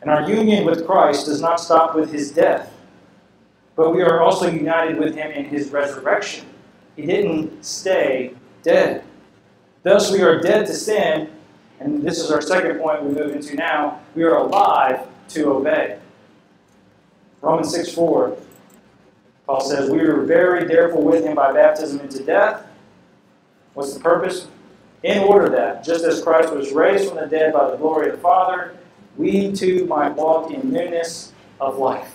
And 0.00 0.12
our 0.12 0.30
union 0.30 0.64
with 0.64 0.86
Christ 0.86 1.26
does 1.26 1.40
not 1.40 1.58
stop 1.58 1.96
with 1.96 2.12
his 2.12 2.30
death, 2.30 2.72
but 3.74 3.92
we 3.92 4.02
are 4.02 4.20
also 4.20 4.48
united 4.48 4.96
with 4.96 5.16
him 5.16 5.32
in 5.32 5.46
his 5.46 5.72
resurrection. 5.72 6.46
He 6.94 7.04
didn't 7.04 7.64
stay 7.64 8.34
dead. 8.62 9.02
Thus, 9.82 10.12
we 10.12 10.22
are 10.22 10.40
dead 10.40 10.66
to 10.66 10.72
sin, 10.72 11.32
and 11.80 12.00
this 12.00 12.20
is 12.20 12.30
our 12.30 12.40
second 12.40 12.78
point 12.78 13.02
we 13.02 13.12
move 13.12 13.34
into 13.34 13.56
now. 13.56 14.02
We 14.14 14.22
are 14.22 14.36
alive 14.36 15.08
to 15.30 15.50
obey. 15.50 15.99
Romans 17.42 17.72
6 17.72 17.92
4, 17.92 18.36
Paul 19.46 19.60
says, 19.60 19.90
We 19.90 19.98
were 19.98 20.26
buried, 20.26 20.68
therefore, 20.68 21.02
with 21.02 21.24
him 21.24 21.34
by 21.34 21.52
baptism 21.52 22.00
into 22.00 22.22
death. 22.22 22.66
What's 23.74 23.94
the 23.94 24.00
purpose? 24.00 24.46
In 25.02 25.18
order 25.24 25.48
that, 25.48 25.82
just 25.82 26.04
as 26.04 26.22
Christ 26.22 26.52
was 26.52 26.72
raised 26.72 27.08
from 27.08 27.16
the 27.16 27.26
dead 27.26 27.54
by 27.54 27.70
the 27.70 27.76
glory 27.76 28.10
of 28.10 28.16
the 28.16 28.22
Father, 28.22 28.76
we 29.16 29.52
too 29.52 29.86
might 29.86 30.14
walk 30.14 30.50
in 30.50 30.70
newness 30.70 31.32
of 31.60 31.78
life. 31.78 32.14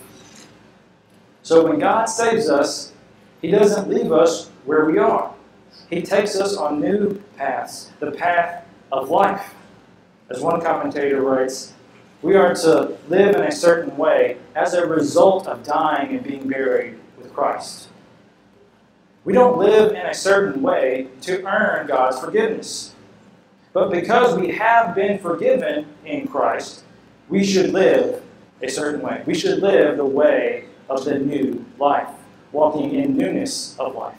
So 1.41 1.67
when 1.67 1.79
God 1.79 2.05
saves 2.05 2.49
us, 2.49 2.93
He 3.41 3.49
doesn't 3.49 3.89
leave 3.89 4.11
us 4.11 4.49
where 4.65 4.85
we 4.85 4.97
are. 4.97 5.33
He 5.89 6.01
takes 6.01 6.35
us 6.39 6.57
on 6.57 6.79
new 6.79 7.21
paths, 7.37 7.91
the 7.99 8.11
path 8.11 8.65
of 8.91 9.09
life. 9.09 9.53
As 10.29 10.41
one 10.41 10.61
commentator 10.61 11.21
writes, 11.21 11.74
We 12.25 12.33
are 12.33 12.55
to 12.55 12.97
live 13.07 13.35
in 13.35 13.43
a 13.43 13.51
certain 13.51 13.95
way 13.97 14.37
as 14.55 14.73
a 14.73 14.87
result 14.87 15.45
of 15.45 15.63
dying 15.63 16.15
and 16.15 16.23
being 16.23 16.49
buried 16.49 16.97
with 17.19 17.31
Christ. 17.31 17.89
We 19.25 19.33
don't 19.33 19.59
live 19.59 19.91
in 19.91 20.07
a 20.07 20.13
certain 20.15 20.63
way 20.63 21.09
to 21.21 21.45
earn 21.45 21.85
God's 21.85 22.19
forgiveness. 22.19 22.95
But 23.73 23.91
because 23.91 24.35
we 24.39 24.49
have 24.53 24.95
been 24.95 25.19
forgiven 25.19 25.85
in 26.03 26.27
Christ, 26.27 26.83
we 27.29 27.43
should 27.43 27.71
live 27.71 28.23
a 28.59 28.69
certain 28.69 29.01
way. 29.01 29.21
We 29.27 29.35
should 29.35 29.61
live 29.61 29.97
the 29.97 30.05
way 30.05 30.65
of 30.89 31.05
the 31.05 31.19
new 31.19 31.63
life, 31.77 32.09
walking 32.51 32.95
in 32.95 33.15
newness 33.15 33.77
of 33.77 33.93
life. 33.93 34.17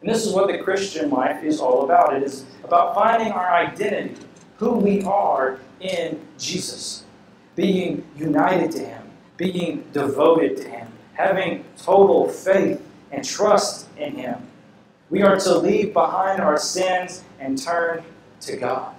And 0.00 0.08
this 0.08 0.24
is 0.24 0.32
what 0.32 0.46
the 0.46 0.58
Christian 0.58 1.10
life 1.10 1.42
is 1.42 1.58
all 1.58 1.82
about. 1.84 2.14
It 2.14 2.22
is 2.22 2.44
about 2.62 2.94
finding 2.94 3.32
our 3.32 3.52
identity, 3.52 4.14
who 4.58 4.72
we 4.72 5.02
are 5.04 5.58
in 5.80 6.20
Jesus, 6.38 7.04
being 7.54 8.04
united 8.16 8.70
to 8.72 8.80
Him, 8.80 9.02
being 9.36 9.84
devoted 9.92 10.56
to 10.58 10.68
Him, 10.68 10.88
having 11.14 11.64
total 11.76 12.28
faith 12.28 12.84
and 13.10 13.24
trust 13.24 13.88
in 13.96 14.14
Him. 14.14 14.36
We 15.10 15.22
are 15.22 15.38
to 15.40 15.58
leave 15.58 15.92
behind 15.92 16.40
our 16.40 16.58
sins 16.58 17.24
and 17.40 17.56
turn 17.56 18.02
to 18.42 18.56
God. 18.56 18.94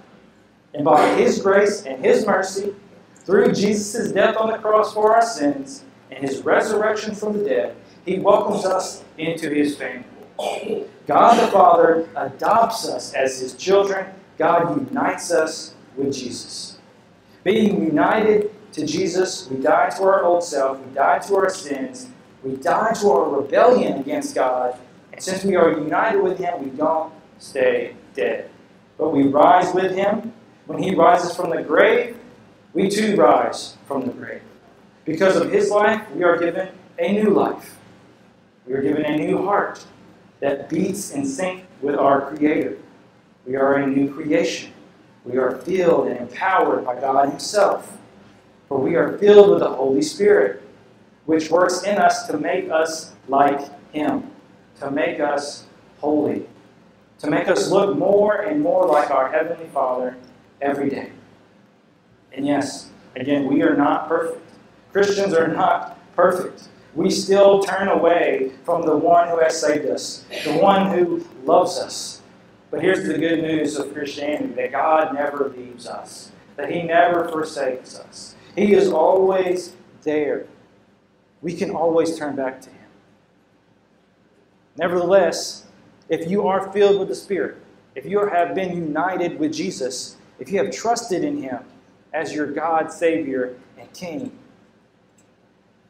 And 0.74 0.84
by 0.84 1.14
His 1.14 1.40
grace 1.40 1.84
and 1.84 2.04
His 2.04 2.26
mercy, 2.26 2.74
through 3.16 3.52
Jesus' 3.52 4.12
death 4.12 4.36
on 4.36 4.50
the 4.50 4.58
cross 4.58 4.94
for 4.94 5.14
our 5.14 5.22
sins 5.22 5.84
and 6.10 6.24
His 6.24 6.42
resurrection 6.42 7.14
from 7.14 7.38
the 7.38 7.44
dead, 7.44 7.76
He 8.04 8.18
welcomes 8.18 8.64
us 8.64 9.04
into 9.18 9.50
His 9.50 9.76
family. 9.76 10.04
God 11.06 11.38
the 11.38 11.52
Father 11.52 12.08
adopts 12.16 12.88
us 12.88 13.12
as 13.12 13.40
His 13.40 13.54
children. 13.54 14.06
God 14.40 14.88
unites 14.88 15.30
us 15.30 15.74
with 15.94 16.14
Jesus. 16.14 16.78
Being 17.44 17.84
united 17.84 18.50
to 18.72 18.86
Jesus, 18.86 19.46
we 19.50 19.62
die 19.62 19.90
to 19.90 20.02
our 20.04 20.24
old 20.24 20.42
self, 20.42 20.80
we 20.80 20.94
die 20.94 21.18
to 21.18 21.36
our 21.36 21.50
sins, 21.50 22.08
we 22.42 22.56
die 22.56 22.94
to 23.02 23.10
our 23.10 23.28
rebellion 23.38 24.00
against 24.00 24.34
God, 24.34 24.78
and 25.12 25.22
since 25.22 25.44
we 25.44 25.56
are 25.56 25.72
united 25.72 26.22
with 26.22 26.38
Him, 26.38 26.64
we 26.64 26.70
don't 26.70 27.12
stay 27.38 27.94
dead. 28.14 28.48
But 28.96 29.10
we 29.10 29.24
rise 29.24 29.74
with 29.74 29.94
Him. 29.94 30.32
When 30.64 30.82
He 30.82 30.94
rises 30.94 31.36
from 31.36 31.50
the 31.50 31.60
grave, 31.60 32.16
we 32.72 32.88
too 32.88 33.16
rise 33.16 33.76
from 33.86 34.06
the 34.06 34.12
grave. 34.12 34.40
Because 35.04 35.36
of 35.36 35.52
His 35.52 35.68
life, 35.68 36.10
we 36.12 36.24
are 36.24 36.38
given 36.38 36.70
a 36.98 37.12
new 37.12 37.28
life. 37.28 37.78
We 38.66 38.72
are 38.72 38.80
given 38.80 39.04
a 39.04 39.18
new 39.18 39.44
heart 39.44 39.84
that 40.38 40.70
beats 40.70 41.10
in 41.10 41.26
sync 41.26 41.64
with 41.82 41.96
our 41.96 42.34
Creator. 42.34 42.78
We 43.46 43.56
are 43.56 43.74
a 43.74 43.86
new 43.86 44.12
creation. 44.12 44.72
We 45.24 45.38
are 45.38 45.56
filled 45.58 46.08
and 46.08 46.18
empowered 46.18 46.84
by 46.84 47.00
God 47.00 47.28
Himself. 47.28 47.98
For 48.68 48.78
we 48.78 48.94
are 48.96 49.18
filled 49.18 49.50
with 49.50 49.60
the 49.60 49.68
Holy 49.68 50.02
Spirit 50.02 50.62
which 51.26 51.50
works 51.50 51.84
in 51.84 51.96
us 51.96 52.26
to 52.26 52.38
make 52.38 52.70
us 52.70 53.12
like 53.28 53.60
Him, 53.92 54.30
to 54.80 54.90
make 54.90 55.20
us 55.20 55.64
holy, 55.98 56.46
to 57.18 57.30
make 57.30 57.46
us 57.46 57.70
look 57.70 57.96
more 57.96 58.42
and 58.42 58.60
more 58.60 58.86
like 58.86 59.10
our 59.10 59.30
Heavenly 59.30 59.68
Father 59.68 60.16
every 60.60 60.88
day. 60.88 61.12
And 62.32 62.46
yes, 62.46 62.90
again, 63.14 63.46
we 63.46 63.62
are 63.62 63.76
not 63.76 64.08
perfect. 64.08 64.44
Christians 64.92 65.34
are 65.34 65.48
not 65.48 65.98
perfect. 66.16 66.68
We 66.94 67.10
still 67.10 67.62
turn 67.62 67.88
away 67.88 68.52
from 68.64 68.84
the 68.84 68.96
one 68.96 69.28
who 69.28 69.38
has 69.38 69.60
saved 69.60 69.86
us, 69.86 70.24
the 70.44 70.54
one 70.54 70.90
who 70.90 71.24
loves 71.44 71.78
us. 71.78 72.19
But 72.70 72.82
here's 72.82 73.06
the 73.06 73.18
good 73.18 73.42
news 73.42 73.76
of 73.76 73.92
Christianity 73.92 74.54
that 74.54 74.72
God 74.72 75.14
never 75.14 75.48
leaves 75.48 75.86
us, 75.86 76.30
that 76.56 76.70
He 76.70 76.82
never 76.82 77.28
forsakes 77.28 77.98
us. 77.98 78.34
He 78.54 78.74
is 78.74 78.90
always 78.90 79.74
there 80.02 80.46
we 81.42 81.54
can 81.54 81.70
always 81.70 82.18
turn 82.18 82.36
back 82.36 82.60
to 82.62 82.70
Him. 82.70 82.76
Nevertheless, 84.76 85.66
if 86.08 86.30
you 86.30 86.46
are 86.46 86.72
filled 86.72 86.98
with 86.98 87.08
the 87.08 87.14
Spirit, 87.14 87.56
if 87.94 88.04
you 88.06 88.26
have 88.26 88.54
been 88.54 88.76
united 88.76 89.38
with 89.38 89.52
Jesus, 89.52 90.16
if 90.38 90.50
you 90.50 90.58
have 90.58 90.70
trusted 90.70 91.24
in 91.24 91.42
Him 91.42 91.64
as 92.12 92.34
your 92.34 92.46
God, 92.46 92.92
Savior, 92.92 93.56
and 93.78 93.92
King, 93.92 94.36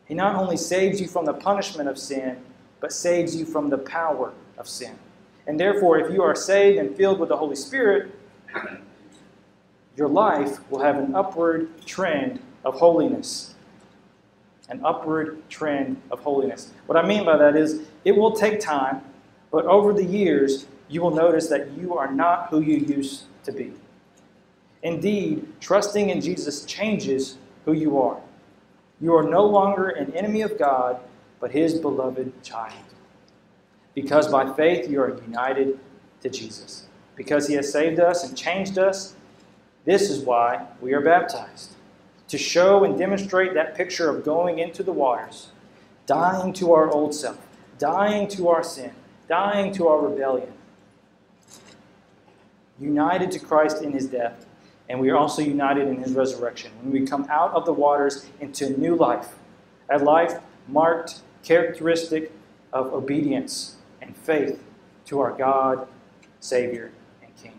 He 0.07 0.15
not 0.15 0.37
only 0.37 0.57
saves 0.57 1.01
you 1.01 1.09
from 1.09 1.25
the 1.25 1.35
punishment 1.35 1.89
of 1.89 1.99
sin, 1.99 2.39
but 2.81 2.93
saves 2.93 3.37
you 3.37 3.45
from 3.45 3.71
the 3.71 3.79
power 3.79 4.33
of 4.57 4.69
sin. 4.69 4.99
And 5.47 5.59
therefore, 5.59 5.99
if 5.99 6.13
you 6.13 6.23
are 6.23 6.35
saved 6.35 6.79
and 6.79 6.97
filled 6.97 7.19
with 7.19 7.29
the 7.29 7.37
Holy 7.37 7.57
Spirit, 7.57 8.15
your 9.97 10.09
life 10.09 10.59
will 10.71 10.81
have 10.81 10.97
an 10.97 11.15
upward 11.15 11.85
trend 11.87 12.41
of 12.65 12.75
holiness 12.75 13.55
an 14.71 14.81
upward 14.85 15.43
trend 15.51 16.01
of 16.11 16.21
holiness. 16.21 16.73
What 16.87 16.97
I 16.97 17.07
mean 17.07 17.25
by 17.25 17.37
that 17.37 17.57
is 17.57 17.83
it 18.05 18.17
will 18.17 18.33
take 18.33 18.61
time, 18.61 19.03
but 19.51 19.67
over 19.67 19.93
the 19.93 20.05
years, 20.05 20.67
you 20.89 21.03
will 21.03 21.15
notice 21.15 21.49
that 21.49 21.73
you 21.73 21.97
are 21.99 22.11
not 22.11 22.49
who 22.49 22.61
you 22.61 22.77
used 22.77 23.25
to 23.45 23.53
be. 23.53 23.73
Indeed, 24.83 25.47
trusting 25.61 26.09
in 26.09 26.21
Jesus 26.21 26.65
changes 26.65 27.37
who 27.65 27.73
you 27.73 28.01
are. 28.01 28.21
You 29.01 29.15
are 29.15 29.29
no 29.29 29.45
longer 29.45 29.89
an 29.89 30.15
enemy 30.15 30.43
of 30.43 30.59
God, 30.59 31.01
but 31.41 31.51
his 31.51 31.79
beloved 31.79 32.43
child. 32.43 32.75
Because 33.95 34.29
by 34.29 34.53
faith 34.53 34.89
you 34.89 35.01
are 35.01 35.21
united 35.23 35.79
to 36.23 36.29
Jesus. 36.29 36.87
Because 37.17 37.47
he 37.49 37.55
has 37.55 37.71
saved 37.71 38.01
us 38.01 38.27
and 38.27 38.37
changed 38.37 38.79
us, 38.79 39.15
this 39.85 40.11
is 40.11 40.21
why 40.21 40.67
we 40.81 40.93
are 40.93 41.01
baptized 41.01 41.75
to 42.29 42.39
show 42.39 42.85
and 42.85 42.97
demonstrate 42.97 43.55
that 43.55 43.75
picture 43.75 44.09
of 44.09 44.25
going 44.25 44.61
into 44.61 44.85
the 44.85 44.93
waters, 44.93 45.49
dying 46.07 46.53
to 46.53 46.73
our 46.73 46.89
old 46.89 47.13
self, 47.13 47.45
dying 47.77 48.29
to 48.29 48.49
our 48.49 48.63
sin, 48.63 48.93
dying 49.29 49.73
to 49.73 49.89
our 49.89 50.07
rebellion, 50.07 50.53
united 52.79 53.33
to 53.33 53.41
Christ 53.41 53.83
in 53.83 53.91
his 53.91 54.07
death, 54.07 54.47
and 54.89 55.01
we 55.01 55.11
are 55.11 55.17
also 55.17 55.43
united 55.43 55.89
in 55.89 55.97
his 55.97 56.13
resurrection. 56.13 56.71
When 56.83 56.93
we 56.93 57.05
come 57.05 57.27
out 57.29 57.53
of 57.53 57.67
the 57.67 57.73
waters 57.73 58.27
into 58.41 58.79
new 58.79 58.95
life, 58.95 59.35
a 59.89 59.99
life 59.99 60.39
marked, 60.69 61.23
characteristic 61.43 62.31
of 62.73 62.93
obedience 62.93 63.77
and 64.11 64.17
faith 64.17 64.61
to 65.07 65.21
our 65.21 65.31
God, 65.31 65.87
Savior, 66.41 66.91
and 67.23 67.31
King. 67.37 67.55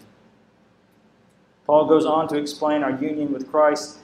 Paul 1.66 1.86
goes 1.86 2.06
on 2.06 2.28
to 2.28 2.38
explain 2.38 2.84
our 2.84 2.92
union 2.92 3.32
with 3.32 3.50
Christ 3.50 4.00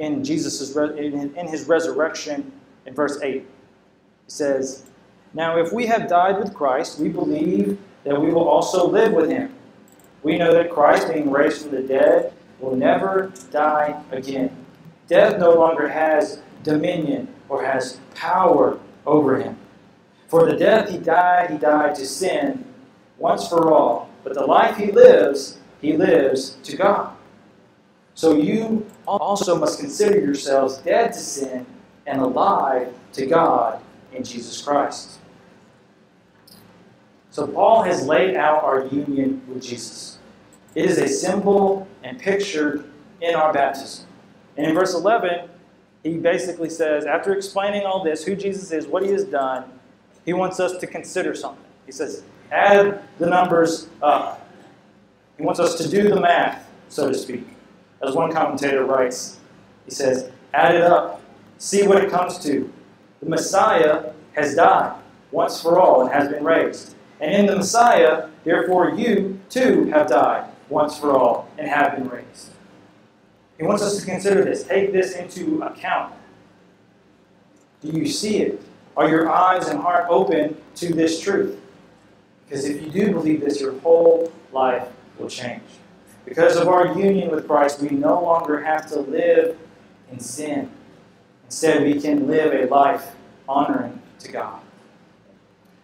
in 0.00 0.24
Jesus' 0.24 0.74
in 0.74 1.46
his 1.48 1.68
resurrection 1.68 2.50
in 2.86 2.94
verse 2.94 3.20
8. 3.22 3.34
He 3.34 3.46
says, 4.26 4.84
Now 5.32 5.58
if 5.58 5.72
we 5.72 5.86
have 5.86 6.08
died 6.08 6.40
with 6.40 6.52
Christ, 6.52 6.98
we 6.98 7.08
believe 7.08 7.78
that 8.02 8.20
we 8.20 8.32
will 8.32 8.48
also 8.48 8.88
live 8.88 9.12
with 9.12 9.30
him. 9.30 9.54
We 10.24 10.38
know 10.38 10.52
that 10.54 10.70
Christ, 10.72 11.12
being 11.12 11.30
raised 11.30 11.62
from 11.62 11.70
the 11.70 11.82
dead, 11.82 12.32
will 12.58 12.74
never 12.74 13.32
die 13.52 14.02
again. 14.10 14.56
Death 15.06 15.38
no 15.38 15.52
longer 15.52 15.86
has 15.88 16.42
dominion 16.64 17.28
or 17.48 17.64
has 17.64 18.00
power 18.14 18.80
over 19.06 19.38
him. 19.38 19.56
For 20.32 20.46
the 20.46 20.56
death 20.56 20.88
he 20.88 20.96
died, 20.96 21.50
he 21.50 21.58
died 21.58 21.94
to 21.96 22.06
sin 22.06 22.64
once 23.18 23.46
for 23.46 23.70
all. 23.70 24.08
But 24.24 24.32
the 24.32 24.46
life 24.46 24.78
he 24.78 24.90
lives, 24.90 25.58
he 25.82 25.94
lives 25.94 26.56
to 26.62 26.74
God. 26.74 27.14
So 28.14 28.36
you 28.36 28.86
also 29.06 29.58
must 29.58 29.78
consider 29.78 30.18
yourselves 30.18 30.78
dead 30.78 31.12
to 31.12 31.18
sin 31.18 31.66
and 32.06 32.22
alive 32.22 32.94
to 33.12 33.26
God 33.26 33.82
in 34.10 34.24
Jesus 34.24 34.62
Christ. 34.62 35.18
So 37.28 37.46
Paul 37.46 37.82
has 37.82 38.06
laid 38.06 38.34
out 38.34 38.64
our 38.64 38.86
union 38.86 39.42
with 39.46 39.62
Jesus. 39.62 40.16
It 40.74 40.86
is 40.86 40.96
a 40.96 41.08
symbol 41.08 41.86
and 42.02 42.18
pictured 42.18 42.86
in 43.20 43.34
our 43.34 43.52
baptism. 43.52 44.06
And 44.56 44.66
in 44.66 44.74
verse 44.74 44.94
11, 44.94 45.50
he 46.02 46.16
basically 46.16 46.70
says, 46.70 47.04
after 47.04 47.34
explaining 47.34 47.82
all 47.82 48.02
this, 48.02 48.24
who 48.24 48.34
Jesus 48.34 48.72
is, 48.72 48.86
what 48.86 49.02
he 49.02 49.10
has 49.10 49.24
done, 49.24 49.64
he 50.24 50.32
wants 50.32 50.60
us 50.60 50.78
to 50.78 50.86
consider 50.86 51.34
something. 51.34 51.64
He 51.86 51.92
says, 51.92 52.22
add 52.50 53.02
the 53.18 53.26
numbers 53.26 53.88
up. 54.02 54.48
He 55.36 55.42
wants 55.42 55.60
us 55.60 55.76
to 55.78 55.88
do 55.88 56.08
the 56.08 56.20
math, 56.20 56.70
so 56.88 57.08
to 57.08 57.14
speak. 57.14 57.46
As 58.06 58.14
one 58.14 58.32
commentator 58.32 58.84
writes, 58.84 59.38
he 59.84 59.90
says, 59.90 60.30
add 60.54 60.74
it 60.74 60.82
up, 60.82 61.22
see 61.58 61.86
what 61.86 62.02
it 62.02 62.10
comes 62.10 62.38
to. 62.40 62.72
The 63.20 63.28
Messiah 63.28 64.12
has 64.34 64.54
died 64.54 65.00
once 65.30 65.60
for 65.60 65.80
all 65.80 66.02
and 66.02 66.10
has 66.10 66.28
been 66.28 66.44
raised. 66.44 66.94
And 67.20 67.32
in 67.32 67.46
the 67.46 67.56
Messiah, 67.56 68.28
therefore, 68.44 68.90
you 68.90 69.40
too 69.48 69.84
have 69.86 70.08
died 70.08 70.50
once 70.68 70.98
for 70.98 71.12
all 71.12 71.48
and 71.58 71.68
have 71.68 71.96
been 71.96 72.08
raised. 72.08 72.50
He 73.58 73.64
wants 73.64 73.82
us 73.82 73.98
to 74.00 74.04
consider 74.04 74.44
this, 74.44 74.64
take 74.64 74.92
this 74.92 75.14
into 75.14 75.62
account. 75.62 76.14
Do 77.80 77.88
you 77.88 78.06
see 78.06 78.38
it? 78.38 78.62
Are 78.96 79.08
your 79.08 79.30
eyes 79.30 79.68
and 79.68 79.80
heart 79.80 80.06
open 80.08 80.56
to 80.76 80.92
this 80.92 81.20
truth? 81.20 81.58
Because 82.44 82.66
if 82.66 82.82
you 82.82 82.90
do 82.90 83.12
believe 83.12 83.40
this, 83.40 83.60
your 83.60 83.78
whole 83.80 84.32
life 84.52 84.88
will 85.18 85.28
change. 85.28 85.62
Because 86.24 86.56
of 86.56 86.68
our 86.68 86.98
union 86.98 87.30
with 87.30 87.46
Christ, 87.46 87.80
we 87.80 87.90
no 87.90 88.22
longer 88.22 88.62
have 88.62 88.88
to 88.90 89.00
live 89.00 89.58
in 90.10 90.20
sin. 90.20 90.70
Instead, 91.46 91.82
we 91.82 92.00
can 92.00 92.26
live 92.26 92.52
a 92.52 92.72
life 92.72 93.12
honoring 93.48 94.00
to 94.20 94.30
God. 94.30 94.60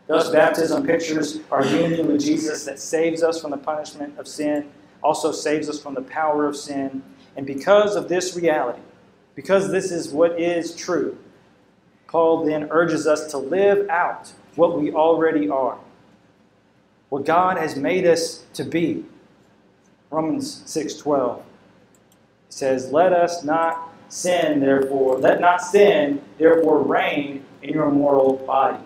Thus, 0.07 0.31
baptism 0.31 0.87
pictures 0.87 1.41
our 1.51 1.65
union 1.67 2.07
with 2.07 2.21
Jesus 2.21 2.65
that 2.65 2.79
saves 2.79 3.23
us 3.23 3.41
from 3.41 3.51
the 3.51 3.59
punishment 3.59 4.19
of 4.19 4.27
sin, 4.27 4.71
also 5.03 5.33
saves 5.33 5.69
us 5.69 5.81
from 5.81 5.95
the 5.95 6.03
power 6.03 6.47
of 6.47 6.57
sin. 6.57 7.03
And 7.37 7.47
because 7.47 7.95
of 7.95 8.09
this 8.09 8.35
reality, 8.35 8.81
because 9.35 9.71
this 9.71 9.93
is 9.93 10.09
what 10.09 10.41
is 10.41 10.75
true, 10.75 11.19
Paul 12.09 12.45
then 12.45 12.69
urges 12.71 13.07
us 13.07 13.31
to 13.31 13.39
live 13.39 13.89
out 13.89 14.33
what 14.57 14.81
we 14.81 14.93
already 14.93 15.49
are, 15.49 15.79
what 17.11 17.25
God 17.25 17.59
has 17.59 17.77
made 17.77 18.07
us 18.07 18.45
to 18.55 18.65
be. 18.65 19.05
Romans 20.11 20.63
6:12 20.65 21.43
says, 22.49 22.93
"Let 22.93 23.13
us 23.13 23.45
not 23.45 23.93
sin, 24.09 24.61
therefore, 24.61 25.19
let 25.19 25.41
not 25.41 25.61
sin, 25.61 26.23
therefore 26.39 26.79
reign 26.79 27.45
in 27.63 27.75
your 27.75 27.91
mortal 27.91 28.35
body, 28.47 28.79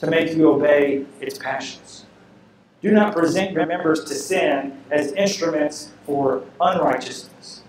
to 0.00 0.06
make 0.08 0.34
you 0.34 0.50
obey 0.50 1.06
its 1.20 1.38
passions. 1.38 2.04
Do 2.82 2.90
not 2.90 3.14
present 3.14 3.52
your 3.52 3.66
members 3.66 4.04
to 4.04 4.14
sin 4.14 4.76
as 4.90 5.12
instruments 5.12 5.90
for 6.04 6.42
unrighteousness, 6.60 7.62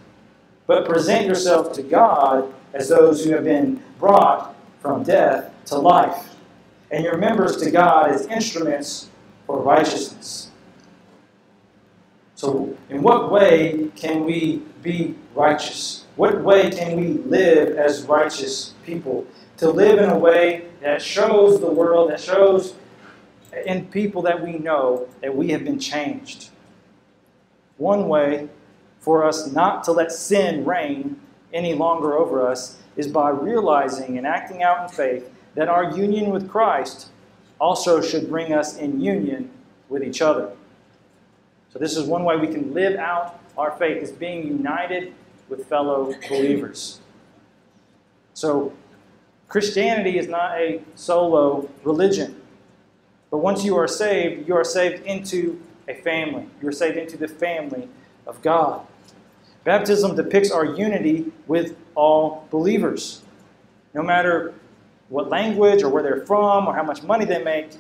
but 0.67 0.85
present 0.85 1.27
yourself 1.27 1.71
to 1.73 1.83
God 1.83 2.51
as 2.73 2.89
those 2.89 3.23
who 3.23 3.31
have 3.31 3.45
been 3.45 3.81
brought 3.99 4.54
from 4.85 5.01
death 5.01 5.51
to 5.65 5.79
life, 5.79 6.35
and 6.91 7.03
your 7.03 7.17
members 7.17 7.57
to 7.57 7.71
God 7.71 8.11
as 8.11 8.27
instruments 8.27 9.09
for 9.47 9.59
righteousness. 9.59 10.51
So, 12.35 12.77
in 12.91 13.01
what 13.01 13.31
way 13.31 13.89
can 13.95 14.25
we 14.25 14.57
be 14.83 15.15
righteous? 15.33 16.05
What 16.17 16.43
way 16.43 16.69
can 16.69 16.97
we 16.97 17.07
live 17.07 17.75
as 17.79 18.03
righteous 18.03 18.75
people? 18.85 19.25
To 19.57 19.71
live 19.71 19.97
in 19.97 20.11
a 20.11 20.19
way 20.19 20.67
that 20.81 21.01
shows 21.01 21.59
the 21.59 21.71
world, 21.71 22.11
that 22.11 22.19
shows 22.19 22.75
in 23.65 23.87
people 23.87 24.21
that 24.21 24.43
we 24.43 24.59
know 24.59 25.09
that 25.21 25.35
we 25.35 25.49
have 25.49 25.63
been 25.63 25.79
changed. 25.79 26.49
One 27.77 28.07
way 28.07 28.49
for 28.99 29.23
us 29.23 29.51
not 29.51 29.83
to 29.85 29.93
let 29.93 30.11
sin 30.11 30.63
reign 30.63 31.19
any 31.51 31.73
longer 31.73 32.15
over 32.15 32.47
us 32.47 32.77
is 32.95 33.07
by 33.07 33.29
realizing 33.29 34.17
and 34.17 34.25
acting 34.25 34.63
out 34.63 34.83
in 34.83 34.95
faith 34.95 35.29
that 35.55 35.67
our 35.67 35.95
union 35.95 36.29
with 36.29 36.49
Christ 36.49 37.09
also 37.59 38.01
should 38.01 38.29
bring 38.29 38.53
us 38.53 38.77
in 38.77 38.99
union 39.01 39.49
with 39.89 40.03
each 40.03 40.21
other. 40.21 40.51
So, 41.71 41.79
this 41.79 41.97
is 41.97 42.05
one 42.05 42.23
way 42.23 42.37
we 42.37 42.47
can 42.47 42.73
live 42.73 42.97
out 42.97 43.39
our 43.57 43.71
faith, 43.71 44.01
is 44.01 44.11
being 44.11 44.47
united 44.47 45.13
with 45.49 45.67
fellow 45.67 46.13
believers. 46.27 46.99
So, 48.33 48.73
Christianity 49.47 50.17
is 50.17 50.27
not 50.27 50.57
a 50.57 50.81
solo 50.95 51.69
religion. 51.83 52.41
But 53.29 53.37
once 53.37 53.63
you 53.63 53.77
are 53.77 53.87
saved, 53.87 54.47
you 54.47 54.55
are 54.55 54.63
saved 54.63 55.05
into 55.05 55.61
a 55.87 55.93
family. 55.93 56.47
You 56.61 56.69
are 56.69 56.73
saved 56.73 56.97
into 56.97 57.17
the 57.17 57.27
family 57.27 57.87
of 58.25 58.41
God. 58.41 58.85
Baptism 59.65 60.15
depicts 60.15 60.51
our 60.51 60.63
unity 60.63 61.31
with 61.47 61.75
all 61.95 62.47
believers. 62.51 63.23
No 63.95 64.03
matter 64.03 64.53
what 65.09 65.29
language 65.29 65.81
or 65.81 65.89
where 65.89 66.03
they're 66.03 66.25
from 66.25 66.67
or 66.67 66.75
how 66.75 66.83
much 66.83 67.01
money 67.01 67.25
they 67.25 67.43
make, 67.43 67.71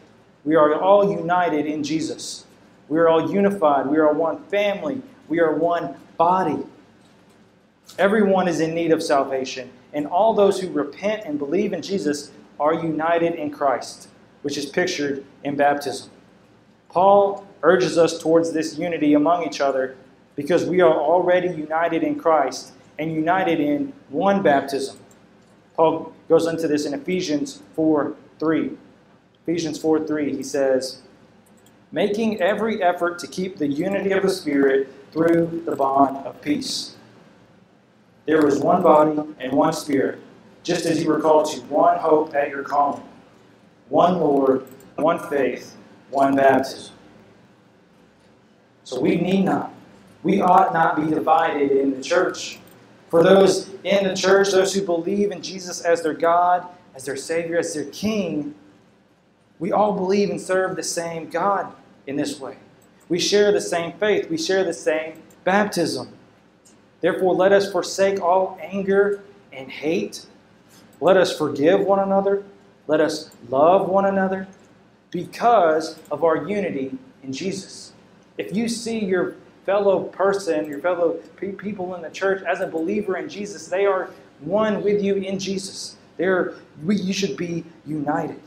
we 0.43 0.55
are 0.55 0.73
all 0.81 1.11
united 1.11 1.67
in 1.67 1.83
Jesus. 1.83 2.45
We 2.89 2.97
are 2.97 3.07
all 3.07 3.31
unified. 3.31 3.85
We 3.85 3.97
are 3.97 4.11
one 4.11 4.43
family. 4.45 5.01
We 5.27 5.39
are 5.39 5.53
one 5.53 5.95
body. 6.17 6.57
Everyone 7.99 8.47
is 8.47 8.59
in 8.61 8.73
need 8.73 8.91
of 8.91 9.03
salvation, 9.03 9.69
and 9.93 10.07
all 10.07 10.33
those 10.33 10.59
who 10.59 10.71
repent 10.71 11.23
and 11.25 11.37
believe 11.37 11.71
in 11.71 11.83
Jesus 11.83 12.31
are 12.59 12.73
united 12.73 13.35
in 13.35 13.51
Christ, 13.51 14.07
which 14.41 14.57
is 14.57 14.65
pictured 14.65 15.23
in 15.43 15.55
baptism. 15.55 16.09
Paul 16.89 17.45
urges 17.61 17.97
us 17.97 18.19
towards 18.19 18.53
this 18.53 18.77
unity 18.79 19.13
among 19.13 19.43
each 19.45 19.61
other 19.61 19.95
because 20.35 20.65
we 20.65 20.81
are 20.81 20.93
already 20.93 21.49
united 21.49 22.03
in 22.03 22.19
Christ 22.19 22.73
and 22.99 23.11
united 23.11 23.59
in 23.59 23.93
one 24.09 24.41
baptism. 24.41 24.97
Paul 25.75 26.13
goes 26.29 26.47
into 26.47 26.67
this 26.67 26.85
in 26.85 26.93
Ephesians 26.93 27.61
4 27.75 28.15
3. 28.39 28.71
Ephesians 29.43 29.77
4 29.77 30.05
3, 30.07 30.35
he 30.35 30.43
says, 30.43 31.01
Making 31.91 32.41
every 32.41 32.81
effort 32.81 33.19
to 33.19 33.27
keep 33.27 33.57
the 33.57 33.67
unity 33.67 34.11
of 34.11 34.23
the 34.23 34.29
Spirit 34.29 34.89
through 35.11 35.63
the 35.65 35.75
bond 35.75 36.25
of 36.25 36.41
peace. 36.41 36.95
There 38.25 38.43
was 38.43 38.59
one 38.59 38.81
body 38.81 39.21
and 39.39 39.53
one 39.53 39.71
Spirit, 39.71 40.19
just 40.63 40.85
as 40.85 41.01
you 41.01 41.09
were 41.09 41.19
called 41.19 41.45
to 41.51 41.61
one 41.61 41.97
hope 41.99 42.33
at 42.33 42.49
your 42.49 42.63
calling, 42.63 43.03
one 43.89 44.19
Lord, 44.19 44.65
one 44.95 45.19
faith, 45.29 45.77
one 46.09 46.35
baptism. 46.35 46.93
So 48.83 48.99
we 48.99 49.15
need 49.15 49.45
not, 49.45 49.73
we 50.25 50.41
ought 50.41 50.73
not 50.73 50.95
be 50.95 51.07
divided 51.07 51.71
in 51.71 51.95
the 51.95 52.01
church. 52.01 52.57
For 53.09 53.21
those 53.21 53.69
in 53.83 54.05
the 54.05 54.15
church, 54.15 54.49
those 54.49 54.73
who 54.73 54.81
believe 54.81 55.31
in 55.31 55.39
Jesus 55.39 55.81
as 55.81 56.01
their 56.01 56.15
God, 56.15 56.67
as 56.95 57.05
their 57.05 57.15
Savior, 57.15 57.59
as 57.59 57.75
their 57.75 57.85
King, 57.85 58.55
we 59.59 59.71
all 59.71 59.93
believe 59.93 60.31
and 60.31 60.41
serve 60.41 60.75
the 60.77 60.83
same 60.83 61.29
God 61.29 61.71
in 62.07 62.15
this 62.15 62.39
way. 62.39 62.57
We 63.07 63.19
share 63.19 63.51
the 63.51 63.61
same 63.61 63.93
faith, 63.99 64.27
we 64.27 64.39
share 64.39 64.63
the 64.63 64.73
same 64.73 65.21
baptism. 65.43 66.09
Therefore, 67.01 67.35
let 67.35 67.51
us 67.51 67.71
forsake 67.71 68.19
all 68.19 68.57
anger 68.59 69.23
and 69.53 69.69
hate. 69.69 70.25
Let 71.01 71.17
us 71.17 71.37
forgive 71.37 71.81
one 71.81 71.99
another. 71.99 72.43
Let 72.87 72.99
us 72.99 73.29
love 73.47 73.87
one 73.87 74.05
another 74.05 74.47
because 75.11 75.99
of 76.09 76.23
our 76.23 76.47
unity 76.47 76.97
in 77.21 77.31
Jesus. 77.31 77.93
If 78.39 78.55
you 78.55 78.67
see 78.67 79.05
your 79.05 79.35
fellow 79.65 80.03
person, 80.03 80.67
your 80.67 80.79
fellow 80.79 81.13
people 81.57 81.95
in 81.95 82.01
the 82.01 82.09
church 82.09 82.43
as 82.43 82.61
a 82.61 82.67
believer 82.67 83.17
in 83.17 83.27
Jesus, 83.27 83.67
they 83.67 83.85
are 83.85 84.11
one 84.39 84.83
with 84.83 85.03
you 85.03 85.15
in 85.15 85.39
Jesus. 85.39 85.97
They're, 86.17 86.55
we, 86.83 86.95
you 86.97 87.13
should 87.13 87.35
be 87.35 87.65
united. 87.85 88.39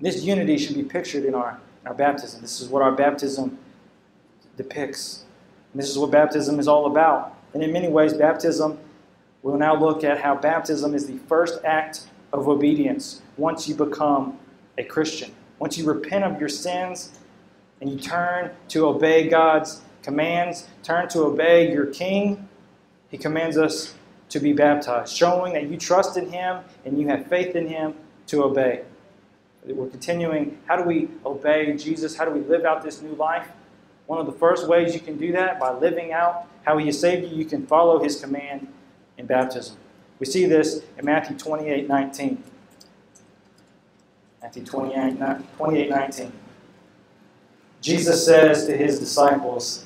This 0.00 0.22
unity 0.22 0.58
should 0.58 0.76
be 0.76 0.84
pictured 0.84 1.24
in 1.24 1.34
our, 1.34 1.58
our 1.86 1.94
baptism. 1.94 2.40
This 2.40 2.60
is 2.60 2.68
what 2.68 2.82
our 2.82 2.92
baptism 2.92 3.58
depicts. 4.56 5.24
And 5.72 5.82
this 5.82 5.90
is 5.90 5.98
what 5.98 6.10
baptism 6.10 6.60
is 6.60 6.68
all 6.68 6.86
about. 6.86 7.34
And 7.54 7.62
in 7.62 7.72
many 7.72 7.88
ways, 7.88 8.14
baptism, 8.14 8.78
we'll 9.42 9.56
now 9.56 9.74
look 9.74 10.04
at 10.04 10.20
how 10.20 10.36
baptism 10.36 10.94
is 10.94 11.06
the 11.06 11.18
first 11.26 11.64
act 11.64 12.08
of 12.32 12.48
obedience 12.48 13.22
once 13.36 13.68
you 13.68 13.74
become 13.74 14.38
a 14.76 14.84
Christian. 14.84 15.32
Once 15.58 15.76
you 15.76 15.84
repent 15.84 16.24
of 16.24 16.38
your 16.38 16.48
sins 16.48 17.17
and 17.80 17.90
you 17.90 17.98
turn 17.98 18.50
to 18.68 18.86
obey 18.86 19.28
God's 19.28 19.82
commands, 20.02 20.68
turn 20.82 21.08
to 21.10 21.20
obey 21.20 21.72
your 21.72 21.86
King, 21.86 22.48
He 23.10 23.18
commands 23.18 23.56
us 23.56 23.94
to 24.30 24.40
be 24.40 24.52
baptized, 24.52 25.14
showing 25.14 25.54
that 25.54 25.68
you 25.68 25.76
trust 25.76 26.16
in 26.16 26.30
Him 26.30 26.58
and 26.84 26.98
you 27.00 27.08
have 27.08 27.26
faith 27.26 27.56
in 27.56 27.68
Him 27.68 27.94
to 28.28 28.42
obey. 28.44 28.82
We're 29.64 29.88
continuing. 29.88 30.58
How 30.66 30.76
do 30.76 30.84
we 30.84 31.08
obey 31.26 31.76
Jesus? 31.76 32.16
How 32.16 32.24
do 32.24 32.30
we 32.30 32.40
live 32.40 32.64
out 32.64 32.82
this 32.82 33.02
new 33.02 33.14
life? 33.14 33.46
One 34.06 34.18
of 34.18 34.26
the 34.26 34.32
first 34.32 34.66
ways 34.66 34.94
you 34.94 35.00
can 35.00 35.18
do 35.18 35.32
that 35.32 35.60
by 35.60 35.72
living 35.72 36.12
out 36.12 36.46
how 36.64 36.78
He 36.78 36.86
has 36.86 36.98
saved 36.98 37.30
you, 37.30 37.36
you 37.36 37.44
can 37.44 37.66
follow 37.66 38.02
His 38.02 38.20
command 38.20 38.72
in 39.18 39.26
baptism. 39.26 39.76
We 40.18 40.26
see 40.26 40.46
this 40.46 40.82
in 40.96 41.04
Matthew 41.04 41.36
28 41.36 41.88
19. 41.88 42.42
Matthew 44.40 44.64
28, 44.64 45.18
28 45.56 45.90
19. 45.90 46.32
Jesus 47.80 48.24
says 48.24 48.66
to 48.66 48.76
his 48.76 48.98
disciples, 48.98 49.84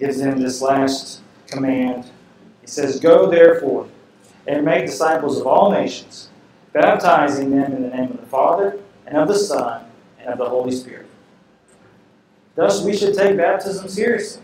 gives 0.00 0.18
them 0.18 0.40
this 0.40 0.60
last 0.62 1.20
command. 1.46 2.04
He 2.62 2.66
says, 2.66 2.98
Go 2.98 3.30
therefore 3.30 3.88
and 4.46 4.64
make 4.64 4.86
disciples 4.86 5.38
of 5.38 5.46
all 5.46 5.70
nations, 5.70 6.30
baptizing 6.72 7.50
them 7.50 7.72
in 7.72 7.82
the 7.82 7.96
name 7.96 8.10
of 8.10 8.20
the 8.20 8.26
Father, 8.26 8.80
and 9.06 9.16
of 9.16 9.28
the 9.28 9.38
Son, 9.38 9.84
and 10.18 10.28
of 10.28 10.38
the 10.38 10.48
Holy 10.48 10.72
Spirit. 10.72 11.06
Thus, 12.54 12.82
we 12.82 12.96
should 12.96 13.14
take 13.14 13.36
baptism 13.36 13.88
seriously. 13.88 14.42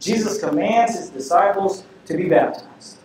Jesus 0.00 0.40
commands 0.40 0.98
his 0.98 1.10
disciples 1.10 1.84
to 2.06 2.16
be 2.16 2.28
baptized. 2.28 2.98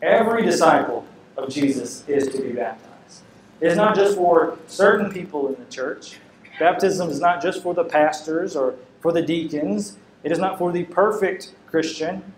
Every 0.00 0.44
disciple 0.44 1.04
of 1.36 1.50
Jesus 1.50 2.08
is 2.08 2.28
to 2.28 2.40
be 2.40 2.52
baptized. 2.52 3.22
It's 3.60 3.76
not 3.76 3.96
just 3.96 4.16
for 4.16 4.56
certain 4.68 5.12
people 5.12 5.48
in 5.48 5.56
the 5.56 5.70
church. 5.70 6.18
Baptism 6.58 7.08
is 7.10 7.20
not 7.20 7.42
just 7.42 7.62
for 7.62 7.74
the 7.74 7.84
pastors 7.84 8.56
or 8.56 8.74
for 9.00 9.12
the 9.12 9.22
deacons. 9.22 9.96
It 10.22 10.32
is 10.32 10.38
not 10.38 10.58
for 10.58 10.72
the 10.72 10.84
perfect 10.84 11.54
Christian. 11.66 12.32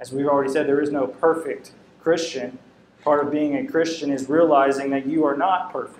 As 0.00 0.12
we've 0.12 0.26
already 0.26 0.52
said, 0.52 0.66
there 0.66 0.80
is 0.80 0.90
no 0.90 1.06
perfect 1.06 1.72
Christian. 2.00 2.58
Part 3.02 3.24
of 3.24 3.30
being 3.30 3.56
a 3.56 3.66
Christian 3.66 4.10
is 4.10 4.28
realizing 4.28 4.90
that 4.90 5.06
you 5.06 5.24
are 5.24 5.36
not 5.36 5.72
perfect, 5.72 5.98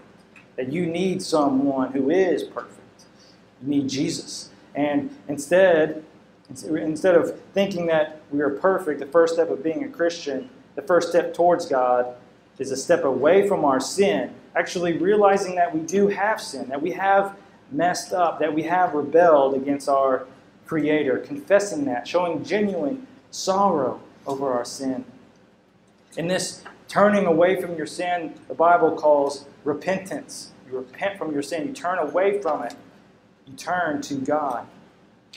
that 0.57 0.73
you 0.73 0.87
need 0.87 1.23
someone 1.23 1.93
who 1.93 2.11
is 2.11 2.43
perfect. 2.43 3.05
You 3.63 3.69
need 3.69 3.89
Jesus. 3.89 4.51
And 4.75 5.15
instead, 5.29 6.05
Instead 6.51 7.15
of 7.15 7.41
thinking 7.55 7.87
that 7.87 8.21
we 8.31 8.41
are 8.41 8.51
perfect, 8.51 9.01
the 9.01 9.07
first 9.07 9.35
step 9.35 9.51
of 9.51 9.63
being 9.63 9.85
a 9.85 9.89
Christian, 9.89 10.51
the 10.75 10.83
first 10.83 11.09
step 11.09 11.33
towards 11.33 11.67
God, 11.67 12.15
is 12.59 12.71
a 12.71 12.77
step 12.77 13.05
away 13.05 13.49
from 13.49 13.65
our 13.65 13.81
sin, 13.81 14.33
actually 14.55 14.99
realizing 14.99 15.55
that 15.57 15.75
we 15.75 15.81
do 15.81 16.07
have 16.09 16.41
sin, 16.41 16.69
that 16.69 16.81
we 16.81 16.93
have 16.93 17.37
messed 17.77 18.13
up, 18.13 18.39
that 18.41 18.55
we 18.55 18.65
have 18.65 18.95
rebelled 18.95 19.55
against 19.55 19.89
our 19.89 20.27
Creator, 20.67 21.19
confessing 21.19 21.85
that, 21.85 22.09
showing 22.09 22.43
genuine 22.43 23.07
sorrow 23.31 24.01
over 24.27 24.53
our 24.53 24.65
sin. 24.65 25.05
In 26.17 26.29
this 26.29 26.63
turning 26.89 27.27
away 27.27 27.61
from 27.61 27.77
your 27.77 27.87
sin, 27.87 28.35
the 28.49 28.55
Bible 28.55 28.93
calls 28.93 29.47
repentance. 29.65 30.53
You 30.71 30.79
repent 30.79 31.19
from 31.19 31.33
your 31.33 31.43
sin, 31.43 31.67
you 31.67 31.75
turn 31.75 31.99
away 31.99 32.41
from 32.41 32.63
it, 32.63 32.75
you 33.47 33.55
turn 33.55 34.01
to 34.03 34.15
God. 34.15 34.67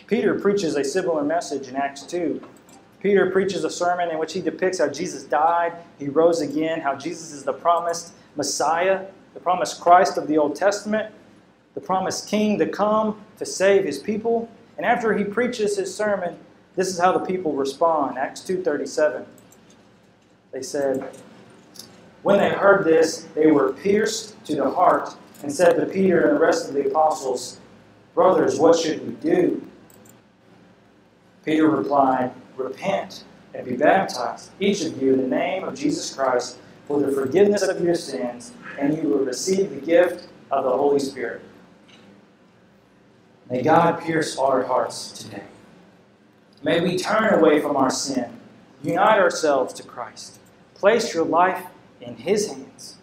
Peter 0.06 0.40
preaches 0.40 0.76
a 0.76 0.84
similar 0.84 1.24
message 1.24 1.68
in 1.68 1.76
Acts 1.76 2.04
2. 2.04 2.42
Peter 3.02 3.30
preaches 3.30 3.64
a 3.64 3.70
sermon 3.70 4.10
in 4.10 4.18
which 4.18 4.34
he 4.34 4.42
depicts 4.42 4.80
how 4.80 4.88
Jesus 4.88 5.24
died, 5.24 5.74
he 6.00 6.08
rose 6.08 6.42
again, 6.42 6.80
how 6.80 6.96
Jesus 6.96 7.32
is 7.32 7.44
the 7.44 7.54
promised 7.54 8.14
Messiah, 8.36 9.06
the 9.34 9.40
promised 9.40 9.82
Christ 9.82 10.18
of 10.18 10.28
the 10.28 10.38
Old 10.38 10.56
Testament, 10.56 11.14
the 11.78 11.86
promised 11.86 12.28
King 12.28 12.58
to 12.58 12.66
come 12.66 13.22
to 13.38 13.46
save 13.46 13.86
his 13.86 14.00
people. 14.00 14.50
And 14.78 14.86
after 14.86 15.16
he 15.16 15.24
preaches 15.24 15.78
his 15.78 15.94
sermon, 15.94 16.36
this 16.76 16.88
is 16.88 16.98
how 16.98 17.12
the 17.12 17.24
people 17.24 17.54
respond. 17.54 18.18
Acts 18.18 18.42
2:37. 18.42 19.28
They 20.52 20.64
said, 20.64 21.04
"When 22.24 22.40
they 22.40 22.50
heard 22.50 22.84
this, 22.84 23.28
they 23.36 23.52
were 23.52 23.74
pierced 23.74 24.44
to 24.46 24.56
the 24.56 24.72
heart 24.72 25.16
and 25.44 25.54
said 25.54 25.76
to 25.76 25.86
Peter 25.86 26.22
and 26.22 26.38
the 26.38 26.40
rest 26.40 26.68
of 26.68 26.74
the 26.74 26.88
apostles, 26.88 27.60
"Brothers, 28.16 28.60
what 28.60 28.80
should 28.80 29.06
we 29.06 29.14
do?" 29.14 29.62
Peter 31.46 31.70
replied, 31.70 32.32
Repent 32.56 33.24
and 33.54 33.68
be 33.68 33.76
baptized, 33.76 34.50
each 34.60 34.84
of 34.84 35.00
you, 35.00 35.14
in 35.14 35.22
the 35.22 35.28
name 35.28 35.64
of 35.64 35.76
Jesus 35.76 36.12
Christ, 36.12 36.58
for 36.88 37.00
the 37.00 37.12
forgiveness 37.12 37.62
of 37.62 37.84
your 37.84 37.94
sins, 37.94 38.52
and 38.80 38.98
you 38.98 39.10
will 39.10 39.24
receive 39.24 39.70
the 39.70 39.86
gift 39.86 40.28
of 40.50 40.64
the 40.64 40.72
Holy 40.72 41.00
Spirit. 41.00 41.42
May 43.50 43.62
God 43.62 44.02
pierce 44.02 44.38
our 44.38 44.64
hearts 44.64 45.12
today. 45.12 45.44
May 46.64 46.82
we 46.82 46.98
turn 46.98 47.34
away 47.34 47.62
from 47.62 47.78
our 47.78 47.90
sin, 47.90 48.40
unite 48.84 49.20
ourselves 49.20 49.74
to 49.76 49.84
Christ, 49.84 50.40
place 50.74 51.14
your 51.14 51.24
life 51.24 51.64
in 52.02 52.16
His 52.18 52.48
hands. 52.48 52.98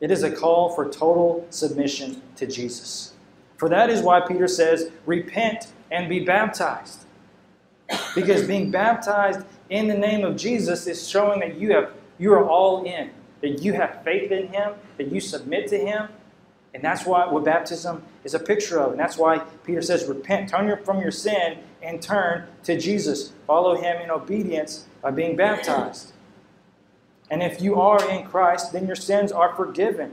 It 0.00 0.10
is 0.10 0.22
a 0.22 0.30
call 0.30 0.70
for 0.74 0.88
total 0.88 1.46
submission 1.50 2.22
to 2.36 2.46
Jesus. 2.46 3.14
For 3.56 3.68
that 3.68 3.90
is 3.90 4.00
why 4.00 4.20
Peter 4.20 4.48
says, 4.48 4.90
Repent 5.04 5.72
and 5.90 6.08
be 6.08 6.24
baptized. 6.24 7.04
Because 8.14 8.46
being 8.46 8.70
baptized 8.70 9.44
in 9.70 9.88
the 9.88 9.94
name 9.94 10.24
of 10.24 10.36
Jesus 10.36 10.86
is 10.86 11.08
showing 11.08 11.40
that 11.40 11.56
you 11.56 11.72
have 11.72 11.92
you 12.18 12.32
are 12.32 12.46
all 12.48 12.84
in, 12.84 13.10
that 13.40 13.62
you 13.62 13.72
have 13.74 14.02
faith 14.02 14.32
in 14.32 14.48
him, 14.48 14.74
that 14.96 15.12
you 15.12 15.20
submit 15.20 15.68
to 15.68 15.78
him. 15.78 16.08
And 16.74 16.82
that's 16.82 17.06
why 17.06 17.26
what 17.26 17.44
baptism 17.44 18.02
is 18.24 18.34
a 18.34 18.38
picture 18.38 18.78
of. 18.78 18.92
And 18.92 19.00
that's 19.00 19.16
why 19.16 19.38
Peter 19.64 19.82
says, 19.82 20.06
repent, 20.06 20.50
turn 20.50 20.84
from 20.84 21.00
your 21.00 21.10
sin 21.10 21.58
and 21.82 22.00
turn 22.02 22.46
to 22.64 22.78
Jesus. 22.78 23.32
Follow 23.46 23.76
him 23.76 24.00
in 24.02 24.10
obedience 24.10 24.86
by 25.00 25.10
being 25.10 25.36
baptized. 25.36 26.12
And 27.30 27.42
if 27.42 27.60
you 27.60 27.80
are 27.80 28.08
in 28.10 28.26
Christ, 28.26 28.72
then 28.72 28.86
your 28.86 28.96
sins 28.96 29.32
are 29.32 29.54
forgiven. 29.54 30.12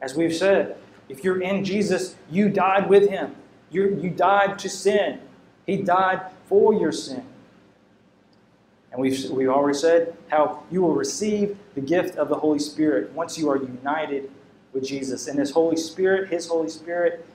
As 0.00 0.14
we've 0.14 0.34
said, 0.34 0.76
if 1.08 1.24
you're 1.24 1.40
in 1.40 1.64
Jesus, 1.64 2.16
you 2.30 2.48
died 2.48 2.88
with 2.88 3.08
him. 3.08 3.34
You, 3.70 3.98
you 4.00 4.10
died 4.10 4.58
to 4.60 4.68
sin. 4.68 5.20
He 5.66 5.82
died 5.82 6.20
for 6.46 6.74
your 6.74 6.92
sin. 6.92 7.24
And 8.90 9.00
we've, 9.00 9.30
we've 9.30 9.48
already 9.48 9.76
said 9.78 10.16
how 10.28 10.62
you 10.70 10.82
will 10.82 10.94
receive 10.94 11.58
the 11.74 11.80
gift 11.80 12.16
of 12.16 12.28
the 12.28 12.36
Holy 12.36 12.58
Spirit 12.58 13.12
once 13.12 13.36
you 13.36 13.50
are 13.50 13.56
united 13.56 14.30
with 14.72 14.84
Jesus. 14.84 15.28
And 15.28 15.38
His 15.38 15.50
Holy 15.50 15.76
Spirit, 15.76 16.28
His 16.30 16.46
Holy 16.46 16.68
Spirit, 16.68 17.26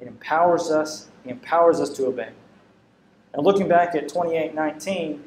it 0.00 0.08
empowers 0.08 0.70
us, 0.70 1.08
He 1.24 1.30
empowers 1.30 1.80
us 1.80 1.90
to 1.90 2.06
obey. 2.06 2.30
And 3.34 3.44
looking 3.44 3.68
back 3.68 3.94
at 3.94 4.08
2819, 4.08 5.22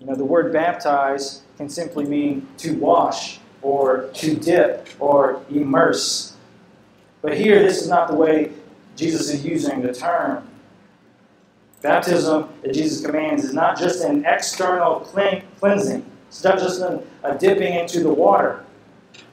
you 0.00 0.06
know, 0.06 0.14
the 0.14 0.24
word 0.24 0.52
baptize 0.52 1.42
can 1.56 1.68
simply 1.68 2.06
mean 2.06 2.48
to 2.58 2.74
wash 2.74 3.38
or 3.62 4.08
to 4.14 4.34
dip 4.34 4.88
or 4.98 5.42
immerse. 5.50 6.36
But 7.22 7.36
here, 7.36 7.62
this 7.62 7.82
is 7.82 7.88
not 7.88 8.08
the 8.08 8.14
way 8.14 8.52
Jesus 8.96 9.28
is 9.30 9.44
using 9.44 9.82
the 9.82 9.92
term. 9.92 10.48
Baptism 11.82 12.48
that 12.62 12.74
Jesus 12.74 13.04
commands 13.04 13.44
is 13.44 13.54
not 13.54 13.78
just 13.78 14.02
an 14.04 14.24
external 14.24 15.00
cleansing, 15.00 16.04
it's 16.28 16.44
not 16.44 16.58
just 16.58 16.80
a, 16.80 17.02
a 17.22 17.36
dipping 17.36 17.74
into 17.74 18.00
the 18.00 18.12
water. 18.12 18.64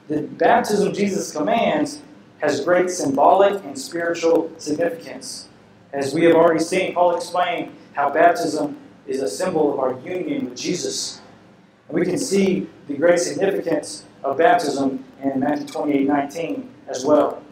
The 0.08 0.22
baptism 0.22 0.94
Jesus 0.94 1.32
commands 1.32 2.00
has 2.38 2.64
great 2.64 2.88
symbolic 2.90 3.62
and 3.64 3.78
spiritual 3.78 4.50
significance. 4.56 5.48
As 5.92 6.14
we 6.14 6.24
have 6.24 6.34
already 6.34 6.64
seen, 6.64 6.94
Paul 6.94 7.14
explained 7.14 7.76
how 7.92 8.10
baptism 8.10 8.78
is 9.06 9.20
a 9.20 9.28
symbol 9.28 9.72
of 9.72 9.78
our 9.80 9.98
union 10.00 10.48
with 10.48 10.56
Jesus. 10.56 11.20
And 11.88 11.98
we 11.98 12.06
can 12.06 12.16
see 12.16 12.68
the 12.86 12.94
great 12.94 13.18
significance 13.18 14.04
of 14.24 14.38
baptism 14.38 15.04
in 15.22 15.40
Matthew 15.40 15.66
28 15.66 16.06
19 16.06 16.70
as 16.88 17.04
well. 17.04 17.42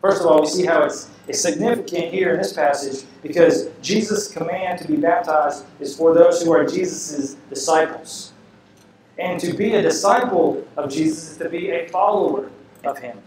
First 0.00 0.20
of 0.20 0.26
all, 0.26 0.42
we 0.42 0.46
see 0.46 0.66
how 0.66 0.82
it's, 0.82 1.08
it's 1.26 1.40
significant 1.40 2.12
here 2.12 2.32
in 2.32 2.38
this 2.38 2.52
passage 2.52 3.04
because 3.22 3.68
Jesus' 3.80 4.28
command 4.28 4.78
to 4.80 4.88
be 4.88 4.96
baptized 4.96 5.64
is 5.80 5.96
for 5.96 6.14
those 6.14 6.42
who 6.42 6.52
are 6.52 6.64
Jesus' 6.66 7.36
disciples. 7.48 8.33
And 9.18 9.38
to 9.40 9.52
be 9.52 9.74
a 9.74 9.82
disciple 9.82 10.66
of 10.76 10.90
Jesus 10.90 11.32
is 11.32 11.36
to 11.38 11.48
be 11.48 11.70
a 11.70 11.88
follower 11.88 12.50
of 12.84 12.98
him. 12.98 13.18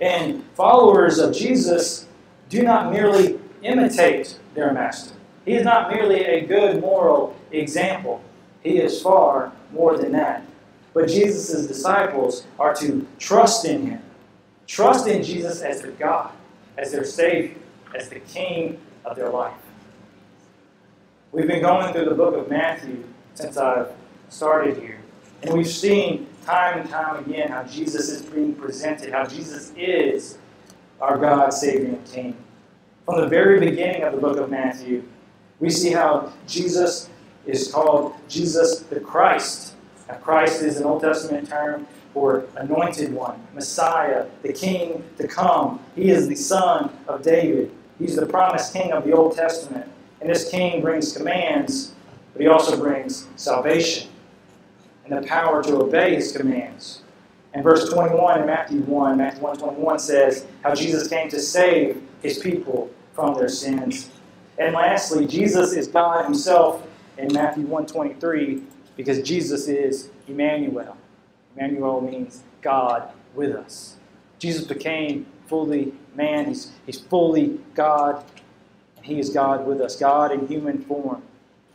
And 0.00 0.44
followers 0.54 1.18
of 1.18 1.34
Jesus 1.34 2.06
do 2.48 2.62
not 2.62 2.92
merely 2.92 3.38
imitate 3.62 4.38
their 4.54 4.72
master. 4.72 5.14
He 5.44 5.54
is 5.54 5.64
not 5.64 5.90
merely 5.90 6.24
a 6.24 6.46
good 6.46 6.80
moral 6.80 7.36
example. 7.50 8.22
He 8.62 8.78
is 8.78 9.00
far 9.00 9.52
more 9.72 9.96
than 9.96 10.12
that. 10.12 10.44
But 10.94 11.08
Jesus' 11.08 11.66
disciples 11.66 12.46
are 12.58 12.74
to 12.76 13.06
trust 13.18 13.64
in 13.64 13.86
him 13.86 14.02
Trust 14.68 15.06
in 15.08 15.22
Jesus 15.22 15.62
as 15.62 15.80
their 15.80 15.92
God, 15.92 16.30
as 16.76 16.92
their 16.92 17.02
Savior, 17.02 17.56
as 17.94 18.10
the 18.10 18.20
King 18.20 18.78
of 19.04 19.16
their 19.16 19.30
life. 19.30 19.54
We've 21.32 21.46
been 21.46 21.62
going 21.62 21.92
through 21.92 22.04
the 22.04 22.14
book 22.14 22.36
of 22.36 22.50
Matthew 22.50 23.04
since 23.34 23.56
I've 23.56 23.90
started 24.28 24.76
here, 24.76 24.97
and 25.42 25.54
we've 25.54 25.68
seen 25.68 26.26
time 26.44 26.80
and 26.80 26.90
time 26.90 27.24
again 27.24 27.50
how 27.50 27.62
Jesus 27.64 28.08
is 28.08 28.22
being 28.22 28.54
presented, 28.54 29.12
how 29.12 29.24
Jesus 29.26 29.72
is 29.76 30.38
our 31.00 31.16
God, 31.16 31.50
Savior, 31.50 31.88
and 31.88 32.04
King. 32.06 32.36
From 33.04 33.20
the 33.20 33.28
very 33.28 33.60
beginning 33.60 34.02
of 34.02 34.14
the 34.14 34.20
book 34.20 34.38
of 34.38 34.50
Matthew, 34.50 35.04
we 35.60 35.70
see 35.70 35.92
how 35.92 36.32
Jesus 36.46 37.08
is 37.46 37.70
called 37.70 38.14
Jesus 38.28 38.80
the 38.80 39.00
Christ. 39.00 39.74
Now, 40.08 40.16
Christ 40.16 40.62
is 40.62 40.78
an 40.78 40.84
Old 40.84 41.02
Testament 41.02 41.48
term 41.48 41.86
for 42.12 42.46
anointed 42.56 43.12
one, 43.12 43.40
Messiah, 43.54 44.26
the 44.42 44.52
King 44.52 45.04
to 45.18 45.28
come. 45.28 45.80
He 45.94 46.10
is 46.10 46.26
the 46.26 46.34
Son 46.34 46.90
of 47.06 47.22
David. 47.22 47.70
He's 47.98 48.16
the 48.16 48.26
promised 48.26 48.72
King 48.72 48.92
of 48.92 49.04
the 49.04 49.12
Old 49.12 49.36
Testament. 49.36 49.88
And 50.20 50.28
this 50.28 50.50
King 50.50 50.82
brings 50.82 51.16
commands, 51.16 51.92
but 52.32 52.42
he 52.42 52.48
also 52.48 52.76
brings 52.76 53.28
salvation 53.36 54.08
and 55.08 55.22
the 55.22 55.26
power 55.26 55.62
to 55.62 55.76
obey 55.76 56.14
his 56.14 56.32
commands. 56.32 57.02
And 57.54 57.64
verse 57.64 57.88
21 57.88 58.40
in 58.40 58.46
Matthew 58.46 58.80
1, 58.80 59.16
Matthew 59.16 59.42
1 59.42 59.58
21 59.58 59.98
says 59.98 60.46
how 60.62 60.74
Jesus 60.74 61.08
came 61.08 61.28
to 61.30 61.40
save 61.40 62.02
his 62.22 62.38
people 62.38 62.90
from 63.14 63.34
their 63.34 63.48
sins. 63.48 64.10
And 64.58 64.74
lastly, 64.74 65.26
Jesus 65.26 65.72
is 65.72 65.88
God 65.88 66.24
himself 66.24 66.86
in 67.16 67.32
Matthew 67.32 67.64
123 67.64 68.62
because 68.96 69.22
Jesus 69.22 69.68
is 69.68 70.10
Emmanuel. 70.26 70.96
Emmanuel 71.56 72.00
means 72.00 72.42
God 72.60 73.10
with 73.34 73.54
us. 73.54 73.96
Jesus 74.38 74.64
became 74.64 75.26
fully 75.46 75.92
man, 76.14 76.46
he's, 76.46 76.72
he's 76.84 77.00
fully 77.00 77.58
God, 77.74 78.24
and 78.96 79.06
he 79.06 79.18
is 79.18 79.30
God 79.30 79.66
with 79.66 79.80
us, 79.80 79.96
God 79.96 80.32
in 80.32 80.46
human 80.46 80.82
form. 80.82 81.22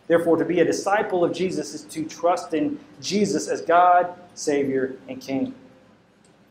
Therefore, 0.08 0.38
to 0.38 0.46
be 0.46 0.60
a 0.60 0.66
disciple 0.66 1.24
of 1.24 1.34
Jesus 1.34 1.74
is 1.74 1.84
to 1.84 2.06
trust 2.06 2.54
in 2.54 2.80
Jesus 3.02 3.48
as 3.48 3.62
God, 3.62 4.14
Savior, 4.36 4.96
and 5.08 5.22
King. 5.22 5.56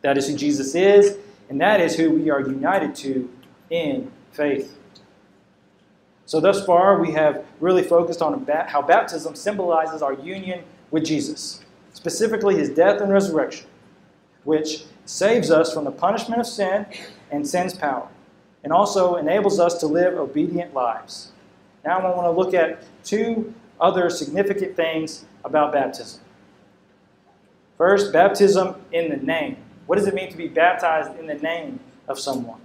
That 0.01 0.17
is 0.17 0.27
who 0.27 0.37
Jesus 0.37 0.75
is, 0.75 1.19
and 1.49 1.61
that 1.61 1.81
is 1.81 1.97
who 1.97 2.11
we 2.11 2.31
are 2.31 2.41
united 2.41 2.95
to 2.97 3.31
in 3.71 4.11
faith. 4.33 4.77
So, 6.25 6.41
thus 6.41 6.65
far, 6.65 7.01
we 7.01 7.13
have 7.13 7.45
really 7.61 7.83
focused 7.83 8.23
on 8.23 8.47
how 8.69 8.81
baptism 8.81 9.35
symbolizes 9.35 10.01
our 10.03 10.15
union 10.15 10.65
with 10.91 11.05
Jesus 11.05 11.63
specifically 12.03 12.57
his 12.57 12.69
death 12.69 13.01
and 13.01 13.13
resurrection, 13.13 13.67
which 14.45 14.85
saves 15.05 15.51
us 15.51 15.73
from 15.73 15.85
the 15.85 15.91
punishment 15.91 16.41
of 16.41 16.47
sin 16.47 16.87
and 17.31 17.47
sin's 17.47 17.75
power. 17.75 18.09
and 18.65 18.73
also 18.73 19.17
enables 19.17 19.59
us 19.59 19.81
to 19.81 19.89
live 19.89 20.17
obedient 20.17 20.73
lives. 20.73 21.33
Now 21.85 21.99
I 21.99 22.15
want 22.15 22.27
to 22.27 22.31
look 22.31 22.55
at 22.55 22.85
two 23.05 23.55
other 23.81 24.09
significant 24.11 24.77
things 24.77 25.25
about 25.45 25.73
baptism. 25.73 26.21
First, 27.77 28.13
baptism 28.13 28.77
in 28.93 29.11
the 29.11 29.17
name. 29.17 29.57
What 29.87 29.99
does 29.99 30.07
it 30.07 30.15
mean 30.15 30.31
to 30.31 30.37
be 30.37 30.47
baptized 30.47 31.19
in 31.19 31.27
the 31.27 31.35
name 31.35 31.81
of 32.07 32.19
someone? 32.19 32.61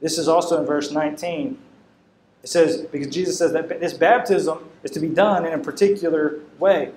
This 0.00 0.18
is 0.18 0.28
also 0.28 0.60
in 0.60 0.66
verse 0.66 0.90
19. 0.90 1.58
It 2.42 2.48
says, 2.48 2.82
because 2.82 3.08
Jesus 3.08 3.38
says 3.38 3.52
that 3.52 3.80
this 3.80 3.94
baptism 3.94 4.68
is 4.82 4.90
to 4.92 5.00
be 5.00 5.08
done 5.08 5.46
in 5.46 5.54
a 5.54 5.58
particular 5.58 6.40
way. 6.58 6.92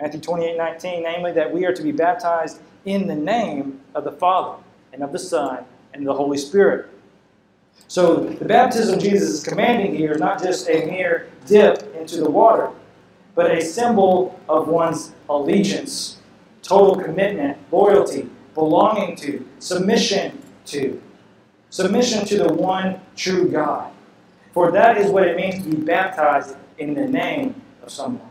Matthew 0.00 0.20
28 0.20 0.56
19, 0.56 1.02
namely 1.02 1.32
that 1.32 1.52
we 1.52 1.64
are 1.64 1.72
to 1.72 1.82
be 1.82 1.90
baptized 1.90 2.60
in 2.84 3.06
the 3.06 3.14
name 3.14 3.80
of 3.94 4.04
the 4.04 4.12
Father 4.12 4.62
and 4.92 5.02
of 5.02 5.12
the 5.12 5.18
Son 5.18 5.64
and 5.92 6.06
the 6.06 6.14
Holy 6.14 6.38
Spirit. 6.38 6.88
So 7.86 8.16
the 8.16 8.44
baptism 8.44 8.98
Jesus 8.98 9.30
is 9.30 9.42
commanding 9.42 9.94
here 9.94 10.12
is 10.12 10.20
not 10.20 10.42
just 10.42 10.68
a 10.68 10.84
mere 10.86 11.30
dip 11.46 11.94
into 11.94 12.18
the 12.18 12.30
water, 12.30 12.70
but 13.34 13.50
a 13.50 13.62
symbol 13.62 14.38
of 14.48 14.68
one's 14.68 15.12
allegiance, 15.28 16.18
total 16.62 16.96
commitment, 16.96 17.56
loyalty, 17.70 18.28
belonging 18.54 19.16
to, 19.16 19.46
submission 19.58 20.42
to. 20.66 21.00
Submission 21.70 22.26
to 22.26 22.38
the 22.38 22.52
one 22.52 23.00
true 23.14 23.48
God. 23.48 23.92
For 24.52 24.72
that 24.72 24.98
is 24.98 25.10
what 25.10 25.26
it 25.26 25.36
means 25.36 25.62
to 25.62 25.70
be 25.70 25.76
baptized 25.76 26.56
in 26.78 26.94
the 26.94 27.06
name 27.06 27.60
of 27.82 27.90
someone. 27.90 28.28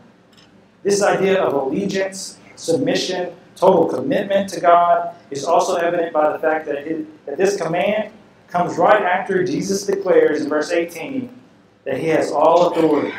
This 0.82 1.02
idea 1.02 1.42
of 1.42 1.54
allegiance, 1.54 2.38
submission, 2.56 3.34
total 3.56 3.86
commitment 3.86 4.48
to 4.50 4.60
God 4.60 5.14
is 5.30 5.44
also 5.44 5.76
evident 5.76 6.12
by 6.12 6.32
the 6.32 6.38
fact 6.38 6.66
that, 6.66 6.86
it, 6.86 7.26
that 7.26 7.36
this 7.36 7.56
command 7.56 8.12
comes 8.48 8.78
right 8.78 9.02
after 9.02 9.44
Jesus 9.44 9.84
declares 9.84 10.42
in 10.42 10.48
verse 10.48 10.70
18 10.70 11.30
that 11.84 11.98
he 11.98 12.08
has 12.08 12.32
all 12.32 12.68
authority. 12.68 13.14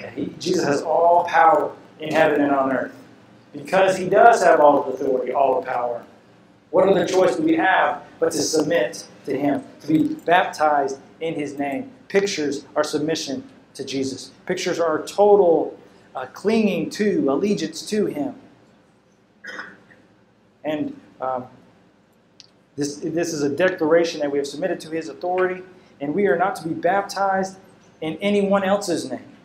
That 0.00 0.12
he, 0.14 0.26
Jesus 0.38 0.64
has 0.64 0.82
all 0.82 1.24
power 1.24 1.72
in 1.98 2.12
heaven 2.12 2.40
and 2.40 2.52
on 2.52 2.72
earth. 2.72 2.94
Because 3.52 3.96
he 3.96 4.08
does 4.08 4.42
have 4.42 4.60
all 4.60 4.84
the 4.84 4.92
authority, 4.92 5.32
all 5.32 5.60
the 5.60 5.66
power. 5.66 6.04
What 6.70 6.88
other 6.88 7.06
choice 7.06 7.36
do 7.36 7.42
we 7.42 7.56
have 7.56 8.02
but 8.20 8.30
to 8.32 8.38
submit 8.38 9.06
to 9.26 9.36
him, 9.36 9.64
to 9.80 9.86
be 9.88 10.14
baptized 10.14 10.98
in 11.20 11.34
his 11.34 11.58
name? 11.58 11.90
Pictures 12.08 12.64
our 12.76 12.84
submission 12.84 13.48
to 13.74 13.84
Jesus. 13.84 14.30
Pictures 14.46 14.78
our 14.78 15.04
total 15.04 15.76
uh, 16.14 16.26
clinging 16.26 16.90
to, 16.90 17.30
allegiance 17.30 17.82
to 17.88 18.06
him. 18.06 18.34
And 20.64 21.00
um, 21.20 21.46
this, 22.76 22.96
this 22.96 23.32
is 23.32 23.42
a 23.42 23.48
declaration 23.48 24.20
that 24.20 24.30
we 24.30 24.38
have 24.38 24.46
submitted 24.46 24.80
to 24.80 24.90
his 24.90 25.08
authority, 25.08 25.62
and 26.00 26.14
we 26.14 26.26
are 26.26 26.36
not 26.36 26.56
to 26.56 26.68
be 26.68 26.74
baptized 26.74 27.58
in 28.00 28.16
anyone 28.16 28.64
else's 28.64 29.10
name, 29.10 29.36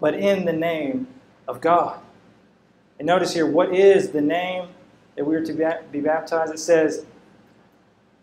but 0.00 0.14
in 0.14 0.44
the 0.44 0.52
name 0.52 1.06
of 1.46 1.60
God. 1.60 2.00
And 2.98 3.06
notice 3.06 3.34
here, 3.34 3.46
what 3.46 3.74
is 3.74 4.10
the 4.10 4.20
name 4.20 4.68
that 5.16 5.24
we 5.24 5.36
are 5.36 5.44
to 5.44 5.82
be 5.92 6.00
baptized? 6.00 6.52
It 6.52 6.58
says, 6.58 7.06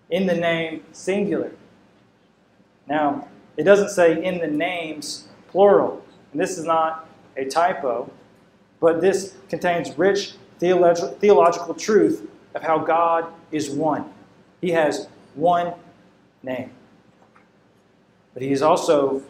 in 0.10 0.26
the 0.28 0.36
name 0.36 0.84
singular. 0.92 1.52
Now, 2.88 3.28
it 3.58 3.64
doesn't 3.64 3.90
say 3.90 4.24
in 4.24 4.40
the 4.40 4.48
names 4.48 5.28
plural. 5.48 6.04
And 6.32 6.42
this 6.42 6.58
is 6.58 6.66
not 6.66 7.08
a 7.38 7.46
typo, 7.46 8.12
but 8.80 9.02
this 9.02 9.38
contains 9.50 9.98
rich 9.98 10.34
theolog- 10.60 11.18
theological 11.18 11.74
truth 11.74 12.30
of 12.56 12.62
how 12.62 12.80
God 12.80 13.26
is 13.52 13.70
one. 13.70 14.13
He 14.64 14.72
has 14.72 15.10
one 15.36 15.74
name, 16.42 16.72
but 18.34 18.42
He 18.42 18.54
is 18.54 18.62
also 18.62 19.22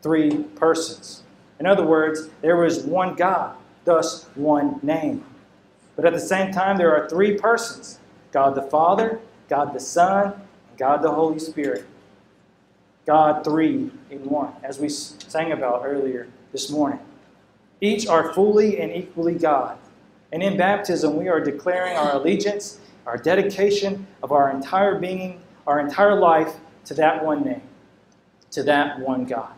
three 0.00 0.44
persons. 0.54 1.24
In 1.58 1.66
other 1.66 1.84
words, 1.84 2.28
there 2.40 2.64
is 2.64 2.84
one 2.84 3.16
God, 3.16 3.56
thus 3.84 4.26
one 4.36 4.78
name. 4.84 5.24
But 5.96 6.04
at 6.04 6.12
the 6.12 6.20
same 6.20 6.52
time, 6.52 6.78
there 6.78 6.94
are 6.94 7.08
three 7.08 7.36
persons 7.36 7.98
God 8.30 8.54
the 8.54 8.62
Father, 8.62 9.18
God 9.48 9.74
the 9.74 9.80
Son, 9.80 10.34
and 10.68 10.78
God 10.78 11.02
the 11.02 11.10
Holy 11.10 11.40
Spirit. 11.40 11.84
God 13.06 13.42
three 13.42 13.90
in 14.08 14.24
one, 14.24 14.52
as 14.62 14.78
we 14.78 14.88
sang 14.88 15.50
about 15.50 15.82
earlier 15.84 16.28
this 16.52 16.70
morning. 16.70 17.00
Each 17.80 18.06
are 18.06 18.32
fully 18.32 18.78
and 18.78 18.92
equally 18.92 19.34
God. 19.34 19.78
And 20.30 20.44
in 20.44 20.56
baptism, 20.56 21.16
we 21.16 21.26
are 21.26 21.40
declaring 21.40 21.96
our 21.96 22.14
allegiance, 22.14 22.78
our 23.06 23.16
dedication 23.16 24.06
of 24.22 24.32
our 24.32 24.50
entire 24.50 24.98
being, 24.98 25.40
our 25.66 25.80
entire 25.80 26.18
life 26.18 26.56
to 26.84 26.94
that 26.94 27.24
one 27.24 27.44
name, 27.44 27.62
to 28.50 28.62
that 28.64 28.98
one 29.00 29.24
God. 29.24 29.52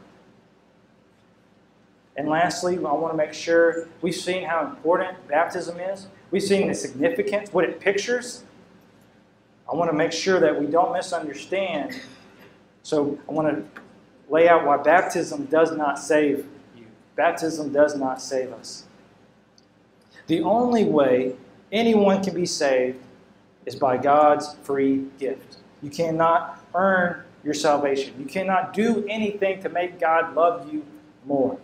And 2.16 2.28
lastly, 2.28 2.76
I 2.76 2.80
want 2.80 3.12
to 3.12 3.16
make 3.16 3.32
sure 3.32 3.88
we've 4.02 4.14
seen 4.14 4.44
how 4.44 4.66
important 4.66 5.26
baptism 5.28 5.78
is. 5.80 6.08
We've 6.30 6.42
seen 6.42 6.68
the 6.68 6.74
significance, 6.74 7.52
what 7.52 7.64
it 7.64 7.80
pictures. 7.80 8.44
I 9.70 9.74
want 9.76 9.90
to 9.90 9.96
make 9.96 10.12
sure 10.12 10.40
that 10.40 10.58
we 10.58 10.66
don't 10.66 10.92
misunderstand. 10.92 12.00
So 12.82 13.18
I 13.28 13.32
want 13.32 13.48
to 13.48 13.82
lay 14.28 14.48
out 14.48 14.66
why 14.66 14.78
baptism 14.78 15.44
does 15.46 15.72
not 15.72 15.98
save 15.98 16.46
you. 16.76 16.86
Baptism 17.16 17.72
does 17.72 17.96
not 17.96 18.20
save 18.20 18.52
us. 18.52 18.84
The 20.26 20.42
only 20.42 20.84
way 20.84 21.34
anyone 21.70 22.22
can 22.22 22.34
be 22.34 22.46
saved 22.46 22.98
is 23.68 23.76
by 23.76 23.98
God's 23.98 24.54
free 24.62 25.04
gift. 25.18 25.58
You 25.82 25.90
cannot 25.90 26.64
earn 26.74 27.22
your 27.44 27.52
salvation. 27.52 28.14
You 28.18 28.24
cannot 28.24 28.72
do 28.72 29.04
anything 29.08 29.60
to 29.62 29.68
make 29.68 30.00
God 30.00 30.34
love 30.34 30.72
you 30.72 30.84
more. 31.26 31.58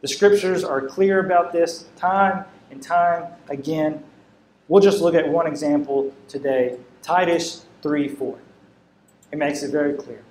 The 0.00 0.08
scriptures 0.08 0.64
are 0.64 0.82
clear 0.82 1.24
about 1.24 1.52
this 1.52 1.86
time 1.96 2.44
and 2.72 2.82
time 2.82 3.26
again. 3.48 4.02
We'll 4.66 4.82
just 4.82 5.00
look 5.00 5.14
at 5.14 5.28
one 5.28 5.46
example 5.46 6.12
today 6.28 6.76
Titus 7.02 7.66
3 7.82 8.08
4. 8.08 8.38
It 9.32 9.38
makes 9.38 9.62
it 9.62 9.70
very 9.70 9.94
clear. 9.94 10.24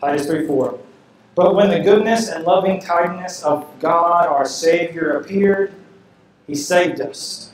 Titus 0.00 0.26
3 0.26 0.46
4. 0.46 0.78
But 1.34 1.54
when 1.56 1.70
the 1.70 1.80
goodness 1.80 2.28
and 2.28 2.44
loving 2.44 2.80
kindness 2.80 3.42
of 3.42 3.66
God 3.80 4.26
our 4.26 4.46
Savior 4.46 5.18
appeared, 5.18 5.74
He 6.46 6.54
saved 6.54 7.00
us. 7.00 7.47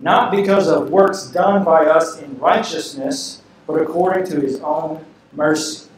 Not 0.00 0.30
because 0.30 0.68
of 0.68 0.90
works 0.90 1.26
done 1.26 1.64
by 1.64 1.86
us 1.86 2.18
in 2.20 2.38
righteousness, 2.38 3.42
but 3.66 3.80
according 3.80 4.26
to 4.26 4.40
His 4.40 4.60
own 4.60 5.04
mercy, 5.32 5.88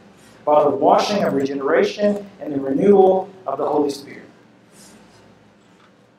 by 0.43 0.63
the 0.63 0.69
washing 0.71 1.23
of 1.23 1.33
regeneration 1.33 2.27
and 2.39 2.53
the 2.53 2.59
renewal 2.59 3.29
of 3.45 3.57
the 3.59 3.67
Holy 3.67 3.91
Spirit. 3.91 4.23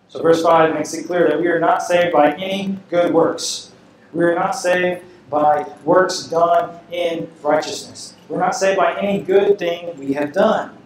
So, 0.09 0.23
verse 0.23 0.43
5 0.43 0.75
makes 0.75 0.93
it 0.95 1.07
clear 1.07 1.27
that 1.29 1.41
we 1.41 1.49
are 1.49 1.59
not 1.59 1.83
saved 1.83 2.13
by 2.13 2.33
any 2.35 2.79
good 2.91 3.13
works. 3.13 3.73
We 4.13 4.25
are 4.25 4.35
not 4.35 4.53
saved 4.53 5.03
by 5.31 5.67
works 5.85 6.25
done 6.27 6.79
in 6.91 7.29
righteousness. 7.43 8.15
We're 8.29 8.39
not 8.39 8.55
saved 8.55 8.77
by 8.77 8.99
any 9.01 9.23
good 9.23 9.59
thing 9.59 9.99
we 9.99 10.13
have 10.13 10.33
done. 10.33 10.77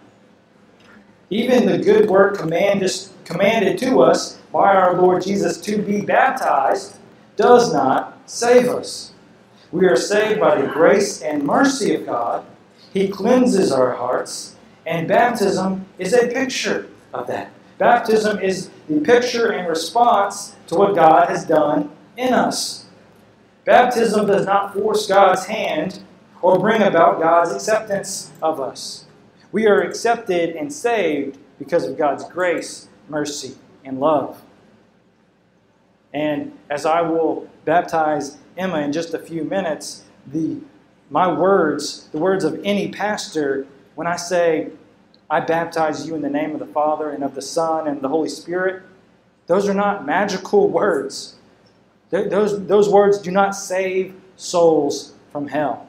Even 1.30 1.66
the 1.66 1.78
good 1.78 2.08
work 2.08 2.38
commanded 2.38 3.78
to 3.78 4.00
us 4.00 4.38
by 4.52 4.74
our 4.74 4.94
Lord 5.00 5.22
Jesus 5.22 5.60
to 5.62 5.82
be 5.82 6.00
baptized 6.00 6.98
does 7.36 7.72
not 7.72 8.18
save 8.26 8.68
us. 8.68 9.12
We 9.72 9.86
are 9.86 9.96
saved 9.96 10.40
by 10.40 10.60
the 10.60 10.68
grace 10.68 11.22
and 11.22 11.42
mercy 11.42 11.94
of 11.94 12.06
God. 12.06 12.46
He 12.92 13.08
cleanses 13.08 13.72
our 13.72 13.94
hearts, 13.94 14.56
and 14.86 15.08
baptism 15.08 15.86
is 15.98 16.12
a 16.12 16.28
picture 16.28 16.88
of 17.12 17.26
that. 17.26 17.50
Baptism 17.78 18.38
is 18.38 18.70
the 18.88 19.00
picture 19.00 19.52
and 19.52 19.68
response 19.68 20.54
to 20.68 20.76
what 20.76 20.94
God 20.94 21.28
has 21.28 21.44
done 21.44 21.90
in 22.16 22.32
us. 22.32 22.86
Baptism 23.64 24.26
does 24.26 24.46
not 24.46 24.72
force 24.72 25.08
God's 25.08 25.46
hand 25.46 25.98
or 26.40 26.58
bring 26.58 26.82
about 26.82 27.20
God's 27.20 27.50
acceptance 27.50 28.30
of 28.40 28.60
us. 28.60 29.05
We 29.56 29.66
are 29.68 29.80
accepted 29.80 30.54
and 30.54 30.70
saved 30.70 31.38
because 31.58 31.84
of 31.84 31.96
God's 31.96 32.24
grace, 32.28 32.90
mercy, 33.08 33.56
and 33.86 33.98
love. 33.98 34.42
And 36.12 36.52
as 36.68 36.84
I 36.84 37.00
will 37.00 37.48
baptize 37.64 38.36
Emma 38.58 38.80
in 38.80 38.92
just 38.92 39.14
a 39.14 39.18
few 39.18 39.44
minutes, 39.44 40.04
the 40.26 40.60
my 41.08 41.32
words, 41.32 42.06
the 42.12 42.18
words 42.18 42.44
of 42.44 42.60
any 42.64 42.92
pastor, 42.92 43.66
when 43.94 44.06
I 44.06 44.16
say, 44.16 44.72
I 45.30 45.40
baptize 45.40 46.06
you 46.06 46.14
in 46.14 46.20
the 46.20 46.28
name 46.28 46.52
of 46.52 46.58
the 46.58 46.66
Father 46.66 47.08
and 47.08 47.24
of 47.24 47.34
the 47.34 47.40
Son 47.40 47.88
and 47.88 48.02
the 48.02 48.10
Holy 48.10 48.28
Spirit, 48.28 48.82
those 49.46 49.66
are 49.70 49.74
not 49.74 50.04
magical 50.04 50.68
words. 50.68 51.36
Those, 52.10 52.66
those 52.66 52.90
words 52.90 53.18
do 53.20 53.30
not 53.30 53.52
save 53.52 54.14
souls 54.36 55.14
from 55.32 55.48
hell. 55.48 55.85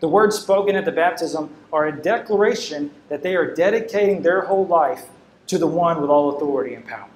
The 0.00 0.08
words 0.08 0.38
spoken 0.38 0.76
at 0.76 0.86
the 0.86 0.92
baptism 0.92 1.54
are 1.72 1.86
a 1.86 2.02
declaration 2.02 2.90
that 3.10 3.22
they 3.22 3.36
are 3.36 3.54
dedicating 3.54 4.22
their 4.22 4.40
whole 4.42 4.66
life 4.66 5.06
to 5.46 5.58
the 5.58 5.66
one 5.66 6.00
with 6.00 6.10
all 6.10 6.36
authority 6.36 6.74
and 6.74 6.86
power 6.86 7.08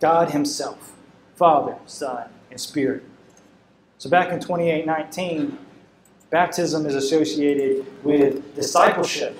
God 0.00 0.30
Himself, 0.30 0.94
Father, 1.36 1.76
Son, 1.86 2.28
and 2.50 2.58
Spirit. 2.60 3.04
So 3.98 4.08
back 4.10 4.32
in 4.32 4.40
2819, 4.40 5.58
baptism 6.30 6.86
is 6.86 6.94
associated 6.94 7.86
with 8.02 8.54
discipleship, 8.54 9.36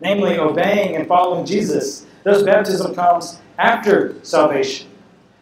namely 0.00 0.38
obeying 0.38 0.96
and 0.96 1.06
following 1.06 1.46
Jesus. 1.46 2.06
Thus, 2.24 2.42
baptism 2.42 2.94
comes 2.94 3.40
after 3.58 4.16
salvation. 4.22 4.88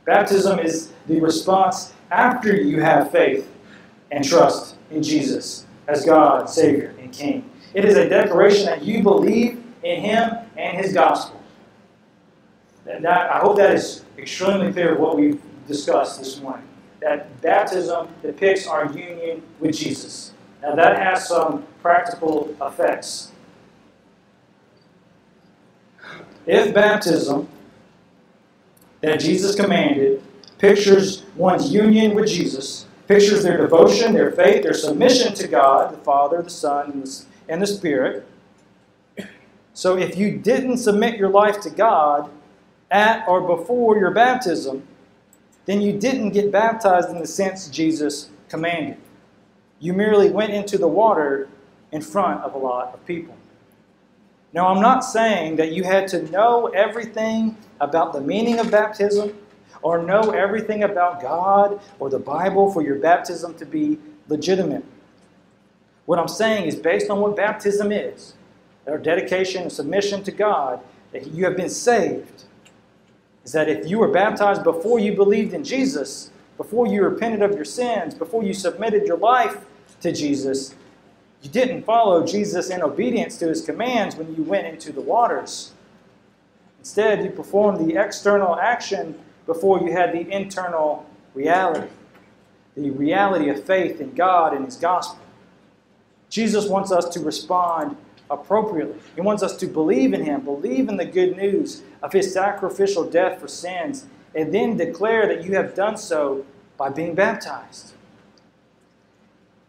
Baptism 0.05 0.59
is 0.61 0.93
the 1.07 1.21
response 1.21 1.93
after 2.11 2.55
you 2.55 2.81
have 2.81 3.11
faith 3.11 3.51
and 4.11 4.25
trust 4.25 4.77
in 4.91 5.03
Jesus 5.03 5.67
as 5.91 6.05
God, 6.05 6.49
Savior, 6.49 6.95
and 7.01 7.13
King. 7.13 7.51
It 7.75 7.85
is 7.85 7.97
a 7.97 8.09
declaration 8.09 8.67
that 8.67 8.83
you 8.83 9.03
believe 9.03 9.63
in 9.83 10.01
Him 10.01 10.37
and 10.57 10.79
His 10.79 10.93
gospel. 10.93 11.41
And 12.87 13.05
that, 13.05 13.31
I 13.31 13.39
hope 13.39 13.57
that 13.57 13.75
is 13.75 14.05
extremely 14.17 14.73
clear 14.73 14.97
what 14.97 15.17
we've 15.17 15.41
discussed 15.67 16.21
this 16.21 16.41
morning. 16.41 16.67
That 17.01 17.41
baptism 17.41 18.09
depicts 18.23 18.67
our 18.67 18.87
union 18.87 19.43
with 19.59 19.77
Jesus. 19.77 20.33
Now, 20.63 20.75
that 20.75 20.97
has 20.97 21.27
some 21.27 21.67
practical 21.83 22.55
effects. 22.61 23.33
If 26.47 26.73
baptism 26.75 27.49
that 29.01 29.19
Jesus 29.21 29.55
commanded 29.55 30.23
pictures 30.59 31.25
one's 31.37 31.73
union 31.73 32.15
with 32.15 32.29
Jesus, 32.29 32.87
pictures 33.11 33.43
their 33.43 33.57
devotion, 33.57 34.13
their 34.13 34.31
faith, 34.31 34.63
their 34.63 34.73
submission 34.73 35.35
to 35.35 35.49
God, 35.49 35.93
the 35.93 35.99
Father, 35.99 36.43
the 36.43 36.49
Son, 36.49 37.05
and 37.49 37.61
the 37.61 37.67
Spirit. 37.67 38.25
So 39.75 39.99
if 39.99 40.17
you 40.17 40.39
didn't 40.39 40.77
submit 40.77 41.19
your 41.19 41.29
life 41.29 41.61
to 41.63 41.71
God 41.71 42.31
at 42.89 43.27
or 43.27 43.41
before 43.41 43.99
your 43.99 44.13
baptism, 44.13 44.87
then 45.67 45.81
you 45.81 45.99
didn't 45.99 46.31
get 46.31 46.53
baptized 46.53 47.11
in 47.11 47.19
the 47.19 47.27
sense 47.27 47.69
Jesus 47.69 48.31
commanded. 48.49 48.97
You 49.81 49.93
merely 49.93 50.31
went 50.31 50.53
into 50.53 50.79
the 50.79 50.87
water 50.87 51.49
in 51.91 52.03
front 52.03 52.45
of 52.45 52.55
a 52.55 52.59
lot 52.59 52.95
of 52.95 53.05
people. 53.07 53.35
Now, 54.53 54.69
I'm 54.69 54.81
not 54.81 55.01
saying 55.01 55.57
that 55.57 55.73
you 55.73 55.83
had 55.83 56.07
to 56.09 56.31
know 56.31 56.69
everything 56.69 57.57
about 57.81 58.13
the 58.13 58.21
meaning 58.21 58.61
of 58.61 58.71
baptism 58.71 59.37
or 59.83 60.03
know 60.03 60.31
everything 60.31 60.83
about 60.83 61.21
God 61.21 61.81
or 61.99 62.11
the 62.11 62.19
Bible 62.19 62.73
for 62.73 62.83
your 62.83 62.97
baptism 62.97 63.55
to 63.55 63.67
be 63.67 63.99
legitimate. 64.29 64.85
What 66.07 66.19
I'm 66.19 66.29
saying 66.29 66.67
is 66.67 66.77
based 66.77 67.11
on 67.11 67.21
what 67.21 67.37
baptism 67.37 67.93
is, 67.93 68.35
our 68.87 68.99
dedication 68.99 69.63
and 69.63 69.73
submission 69.73 70.23
to 70.25 70.33
God, 70.33 70.81
that 71.13 71.29
you 71.29 71.45
have 71.45 71.57
been 71.57 71.71
saved, 71.71 72.45
is 73.45 73.53
that 73.53 73.69
if 73.69 73.89
you 73.89 73.99
were 73.99 74.09
baptized 74.09 74.65
before 74.65 74.99
you 74.99 75.15
believed 75.15 75.55
in 75.55 75.65
Jesus, 75.65 76.31
before 76.57 76.87
you 76.87 77.03
repented 77.03 77.43
of 77.43 77.53
your 77.53 77.65
sins, 77.65 78.15
before 78.15 78.43
you 78.43 78.53
submitted 78.53 79.07
your 79.07 79.17
life 79.17 79.65
to 80.01 80.13
Jesus, 80.13 80.75
you 81.43 81.51
didn't 81.51 81.85
follow 81.85 82.27
Jesus 82.27 82.69
in 82.71 82.83
obedience 82.83 83.39
to 83.39 83.49
his 83.49 83.63
commands 83.63 84.17
when 84.17 84.35
you 84.35 84.43
went 84.43 84.67
into 84.67 84.93
the 84.93 85.01
waters. 85.01 85.73
Instead, 86.81 87.25
you 87.25 87.31
performed 87.31 87.89
the 87.89 87.97
external 87.97 88.59
action 88.59 89.19
before 89.51 89.81
you 89.81 89.91
had 89.91 90.13
the 90.13 90.31
internal 90.31 91.05
reality 91.35 91.89
the 92.77 92.91
reality 92.91 93.51
of 93.51 93.65
faith 93.65 94.01
in 94.01 94.15
God 94.15 94.55
and 94.55 94.65
His 94.65 94.77
gospel. 94.77 95.21
Jesus 96.29 96.69
wants 96.69 96.93
us 96.93 97.09
to 97.09 97.21
respond 97.21 97.97
appropriately. 98.31 98.97
He 99.17 99.21
wants 99.21 99.43
us 99.43 99.57
to 99.57 99.67
believe 99.67 100.15
in 100.15 100.25
Him, 100.25 100.43
believe 100.43 100.89
in 100.89 100.97
the 100.97 101.05
good 101.05 101.37
news 101.37 101.83
of 102.01 102.13
His 102.13 102.33
sacrificial 102.33 103.03
death 103.03 103.41
for 103.41 103.49
sins, 103.49 104.07
and 104.37 104.55
then 104.55 104.77
declare 104.77 105.27
that 105.27 105.45
you 105.45 105.57
have 105.57 105.75
done 105.75 105.97
so 105.97 106.47
by 106.77 106.89
being 106.89 107.17
baptized. 107.17 107.95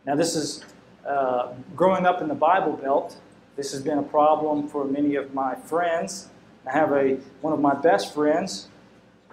Now, 0.05 0.15
this 0.15 0.35
is 0.35 0.63
uh, 1.07 1.53
growing 1.75 2.05
up 2.05 2.21
in 2.21 2.27
the 2.27 2.35
Bible 2.35 2.73
Belt. 2.73 3.17
This 3.55 3.71
has 3.71 3.81
been 3.81 3.97
a 3.97 4.03
problem 4.03 4.67
for 4.67 4.85
many 4.85 5.15
of 5.15 5.33
my 5.33 5.55
friends. 5.55 6.29
I 6.67 6.71
have 6.71 6.91
a 6.91 7.17
one 7.41 7.51
of 7.51 7.59
my 7.59 7.73
best 7.73 8.13
friends 8.13 8.67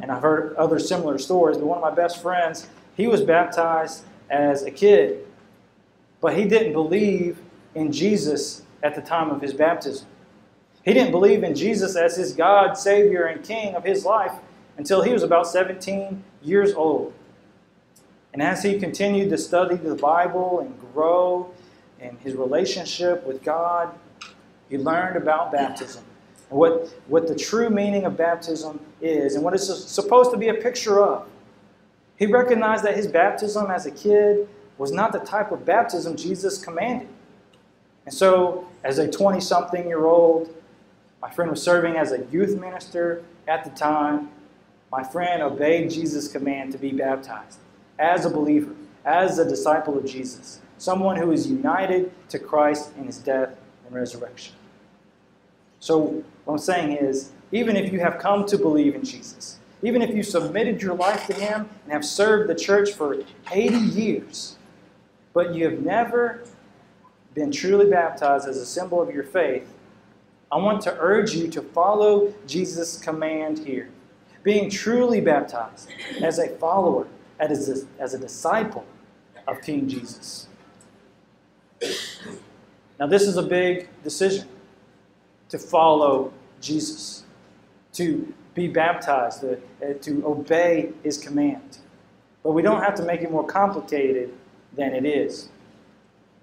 and 0.01 0.11
I've 0.11 0.23
heard 0.23 0.55
other 0.57 0.79
similar 0.79 1.19
stories, 1.19 1.57
but 1.59 1.67
one 1.67 1.79
of 1.79 1.83
my 1.83 1.95
best 1.95 2.23
friends, 2.23 2.69
he 2.97 3.07
was 3.07 3.21
baptized 3.23 4.05
as 4.31 4.63
a 4.63 4.71
kid, 4.71 5.27
but 6.21 6.37
he 6.37 6.45
didn't 6.45 6.73
believe 6.73 7.39
in 7.75 7.93
Jesus 7.93 8.63
at 8.83 8.95
the 8.95 9.03
time 9.03 9.31
of 9.31 9.41
his 9.41 9.53
baptism. 9.53 10.07
He 10.85 10.95
didn't 10.95 11.11
believe 11.11 11.43
in 11.43 11.55
Jesus 11.55 11.97
as 11.97 12.17
his 12.17 12.33
God, 12.33 12.75
Savior, 12.75 13.25
and 13.25 13.45
King 13.45 13.75
of 13.75 13.85
his 13.85 14.05
life 14.05 14.33
until 14.77 15.03
he 15.03 15.13
was 15.13 15.23
about 15.23 15.47
17 15.47 16.23
years 16.43 16.73
old. 16.73 17.13
And 18.33 18.43
as 18.43 18.63
he 18.63 18.79
continued 18.79 19.31
to 19.31 19.39
study 19.39 19.77
the 19.77 19.97
Bible 19.97 20.61
and 20.61 20.79
grow 20.93 21.53
in 22.01 22.17
his 22.19 22.35
relationship 22.35 23.27
with 23.27 23.43
God, 23.43 23.93
he 24.69 24.79
learned 24.79 25.17
about 25.17 25.51
baptism 25.51 26.05
what, 26.51 26.89
what 27.09 27.29
the 27.29 27.35
true 27.35 27.71
meaning 27.71 28.05
of 28.05 28.17
baptism 28.17 28.81
is 29.01 29.35
and 29.35 29.45
what 29.45 29.55
it's 29.55 29.67
supposed 29.91 30.31
to 30.31 30.37
be 30.37 30.49
a 30.49 30.55
picture 30.55 31.03
of. 31.03 31.29
He 32.17 32.27
recognized 32.27 32.85
that 32.85 32.97
his 32.97 33.07
baptism 33.07 33.71
as 33.71 33.87
a 33.87 33.91
kid 33.91 34.49
was 34.77 34.93
not 34.93 35.13
the 35.13 35.19
type 35.19 35.53
of 35.53 35.65
baptism 35.65 36.17
Jesus 36.17 36.63
commanded. 36.63 37.09
And 38.07 38.15
so, 38.15 38.67
as 38.85 38.99
a 38.99 39.11
20 39.11 39.41
something 39.41 39.87
year 39.87 40.07
old, 40.07 40.55
my 41.21 41.31
friend 41.31 41.51
was 41.51 41.63
serving 41.63 41.97
as 41.97 42.13
a 42.13 42.25
youth 42.31 42.59
minister 42.59 43.23
at 43.47 43.65
the 43.65 43.71
time. 43.71 44.31
My 44.91 45.03
friend 45.05 45.43
obeyed 45.43 45.91
Jesus' 45.91 46.29
command 46.29 46.73
to 46.73 46.79
be 46.79 46.93
baptized 46.93 47.59
as 47.99 48.25
a 48.25 48.31
believer, 48.31 48.73
as 49.05 49.39
a 49.39 49.49
disciple 49.49 49.99
of 49.99 50.07
Jesus, 50.07 50.61
someone 50.79 51.17
who 51.17 51.33
is 51.33 51.49
united 51.49 52.13
to 52.31 52.39
Christ 52.39 52.93
in 52.97 53.05
his 53.05 53.19
death 53.19 53.51
and 53.87 53.95
resurrection. 53.95 54.55
So, 55.81 56.25
what 56.45 56.55
I'm 56.55 56.59
saying 56.59 56.93
is, 56.93 57.33
even 57.53 57.77
if 57.77 57.93
you 57.93 58.01
have 58.01 58.19
come 58.19 58.47
to 58.47 58.59
believe 58.59 58.95
in 58.95 59.05
Jesus, 59.05 59.59
even 59.83 60.03
if 60.03 60.15
you 60.15 60.23
submitted 60.23 60.83
your 60.83 60.95
life 60.95 61.27
to 61.27 61.35
Him 61.35 61.69
and 61.85 61.93
have 61.93 62.05
served 62.05 62.49
the 62.49 62.55
church 62.55 62.93
for 62.93 63.17
80 63.53 63.77
years, 63.77 64.57
but 65.33 65.55
you 65.55 65.65
have 65.65 65.81
never 65.81 66.45
been 67.35 67.53
truly 67.53 67.89
baptized 67.89 68.49
as 68.49 68.57
a 68.57 68.67
symbol 68.67 69.01
of 69.01 69.15
your 69.15 69.23
faith, 69.23 69.73
I 70.51 70.57
want 70.57 70.83
to 70.83 70.97
urge 70.99 71.35
you 71.35 71.49
to 71.49 71.63
follow 71.63 72.35
Jesus' 72.47 72.99
command 72.99 73.61
here. 73.61 73.91
Being 74.43 74.71
truly 74.71 75.21
baptized 75.21 75.91
as 76.23 76.39
a 76.39 76.49
follower, 76.57 77.07
as 77.39 77.69
a, 77.69 78.03
as 78.03 78.15
a 78.15 78.19
disciple 78.19 78.87
of 79.47 79.61
King 79.61 79.89
Jesus. 79.89 80.49
Now, 82.99 83.07
this 83.07 83.23
is 83.23 83.37
a 83.37 83.43
big 83.43 83.89
decision 84.03 84.49
to 85.49 85.59
follow 85.59 86.33
Jesus, 86.61 87.25
to 87.93 88.33
be 88.55 88.69
baptized, 88.69 89.41
to, 89.41 89.55
uh, 89.83 89.95
to 90.03 90.27
obey 90.27 90.93
his 91.03 91.19
command. 91.19 91.79
But 92.43 92.53
we 92.53 92.63
don't 92.63 92.83
have 92.83 92.95
to 92.97 93.03
make 93.03 93.23
it 93.23 93.31
more 93.31 93.47
complicated 93.47 94.33
than 94.75 94.95
it 94.95 95.05
is. 95.05 95.49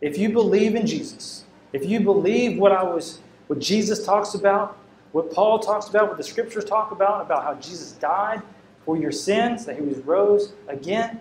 If 0.02 0.18
you 0.18 0.30
believe 0.30 0.76
in 0.76 0.86
Jesus, 0.86 1.46
if 1.74 1.86
you 1.86 2.00
believe 2.00 2.58
what 2.58 2.72
I 2.72 2.84
was 2.84 3.20
what 3.48 3.60
Jesus 3.60 4.06
talks 4.06 4.34
about, 4.34 4.78
what 5.12 5.32
Paul 5.32 5.60
talks 5.60 5.88
about, 5.88 6.10
what 6.10 6.18
the 6.18 6.24
scriptures 6.24 6.66
talk 6.66 6.92
about, 6.92 7.22
about 7.22 7.44
how 7.44 7.54
Jesus 7.56 7.92
died 7.94 8.42
for 8.86 8.98
your 8.98 9.12
sins, 9.12 9.66
that 9.66 9.76
he 9.76 9.82
was 9.82 9.98
rose 10.00 10.54
again, 10.68 11.20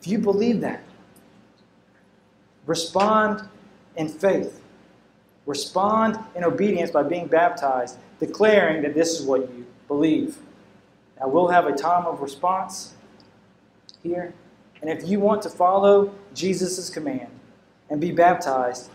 if 0.00 0.06
you 0.06 0.18
believe 0.18 0.60
that, 0.60 0.82
respond 2.66 3.48
in 3.96 4.08
faith. 4.08 4.60
Respond 5.48 6.18
in 6.36 6.44
obedience 6.44 6.90
by 6.90 7.02
being 7.04 7.26
baptized, 7.26 7.96
declaring 8.20 8.82
that 8.82 8.94
this 8.94 9.18
is 9.18 9.24
what 9.24 9.40
you 9.40 9.64
believe. 9.88 10.36
Now, 11.18 11.28
we'll 11.28 11.48
have 11.48 11.66
a 11.66 11.72
time 11.72 12.04
of 12.04 12.20
response 12.20 12.92
here. 14.02 14.34
And 14.82 14.90
if 14.90 15.08
you 15.08 15.20
want 15.20 15.40
to 15.42 15.48
follow 15.48 16.14
Jesus' 16.34 16.90
command 16.90 17.30
and 17.88 17.98
be 17.98 18.12
baptized, 18.12 18.90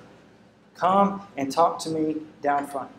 come 0.76 1.24
and 1.38 1.51
talk 1.51 1.80
to 1.80 1.89
me 1.89 2.18
down 2.43 2.68
front. 2.68 2.91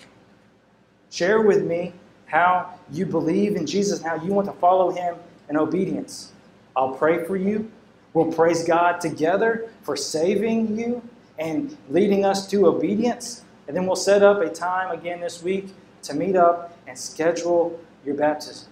Share 1.13 1.41
with 1.41 1.65
me 1.65 1.93
how 2.27 2.75
you 2.91 3.07
believe 3.07 3.55
in 3.55 3.67
Jesus 3.67 4.01
and 4.01 4.09
how 4.09 4.17
you 4.17 4.33
want 4.33 4.49
to 4.49 4.55
follow 4.55 4.91
him 4.91 5.15
in 5.49 5.57
obedience. 5.57 6.33
I'll 6.75 6.97
pray 6.97 7.25
for 7.25 7.37
you. 7.37 7.71
We'll 8.15 8.33
praise 8.33 8.65
God 8.65 9.01
together 9.01 9.71
for 9.83 9.97
saving 9.97 10.77
you 10.77 11.09
and 11.39 11.77
leading 11.89 12.25
us 12.25 12.49
to 12.49 12.67
obedience. 12.67 13.44
And 13.67 13.77
then 13.77 13.87
we'll 13.87 13.97
set 13.97 14.23
up 14.23 14.41
a 14.41 14.49
time 14.49 14.97
again 14.97 15.21
this 15.21 15.43
week 15.43 15.69
to 16.03 16.15
meet 16.15 16.37
up 16.37 16.77
and 16.87 16.99
schedule 16.99 17.81
your 18.05 18.15
baptism. 18.15 18.69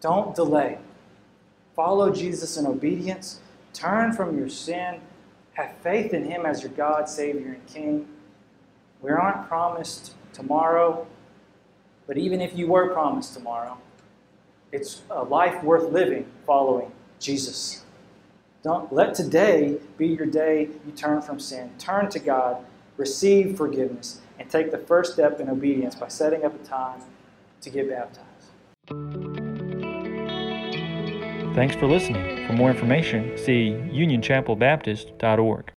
Don't 0.00 0.34
delay. 0.34 0.78
Follow 1.74 2.12
Jesus 2.12 2.56
in 2.56 2.66
obedience. 2.66 3.40
Turn 3.72 4.12
from 4.12 4.38
your 4.38 4.48
sin. 4.48 5.00
Have 5.54 5.76
faith 5.78 6.14
in 6.14 6.24
Him 6.30 6.46
as 6.46 6.62
your 6.62 6.72
God, 6.72 7.08
Savior, 7.08 7.52
and 7.52 7.66
King. 7.66 8.08
We 9.02 9.10
aren't 9.10 9.48
promised 9.48 10.14
tomorrow, 10.32 11.06
but 12.06 12.16
even 12.18 12.40
if 12.40 12.56
you 12.56 12.68
were 12.68 12.92
promised 12.92 13.34
tomorrow, 13.34 13.78
it's 14.72 15.02
a 15.10 15.22
life 15.24 15.62
worth 15.62 15.90
living 15.92 16.26
following 16.46 16.92
Jesus. 17.18 17.84
Don't 18.62 18.92
let 18.92 19.14
today 19.14 19.78
be 19.96 20.08
your 20.08 20.26
day 20.26 20.68
you 20.84 20.92
turn 20.92 21.22
from 21.22 21.38
sin. 21.38 21.70
Turn 21.78 22.10
to 22.10 22.18
God, 22.18 22.64
receive 22.96 23.56
forgiveness, 23.56 24.20
and 24.38 24.50
take 24.50 24.70
the 24.70 24.78
first 24.78 25.14
step 25.14 25.40
in 25.40 25.48
obedience 25.48 25.94
by 25.94 26.08
setting 26.08 26.44
up 26.44 26.54
a 26.54 26.64
time 26.64 27.00
to 27.60 27.70
get 27.70 27.88
baptized. 27.88 28.26
Thanks 31.54 31.74
for 31.74 31.86
listening. 31.86 32.46
For 32.46 32.52
more 32.52 32.70
information, 32.70 33.36
see 33.38 33.70
unionchapelbaptist.org. 33.70 35.72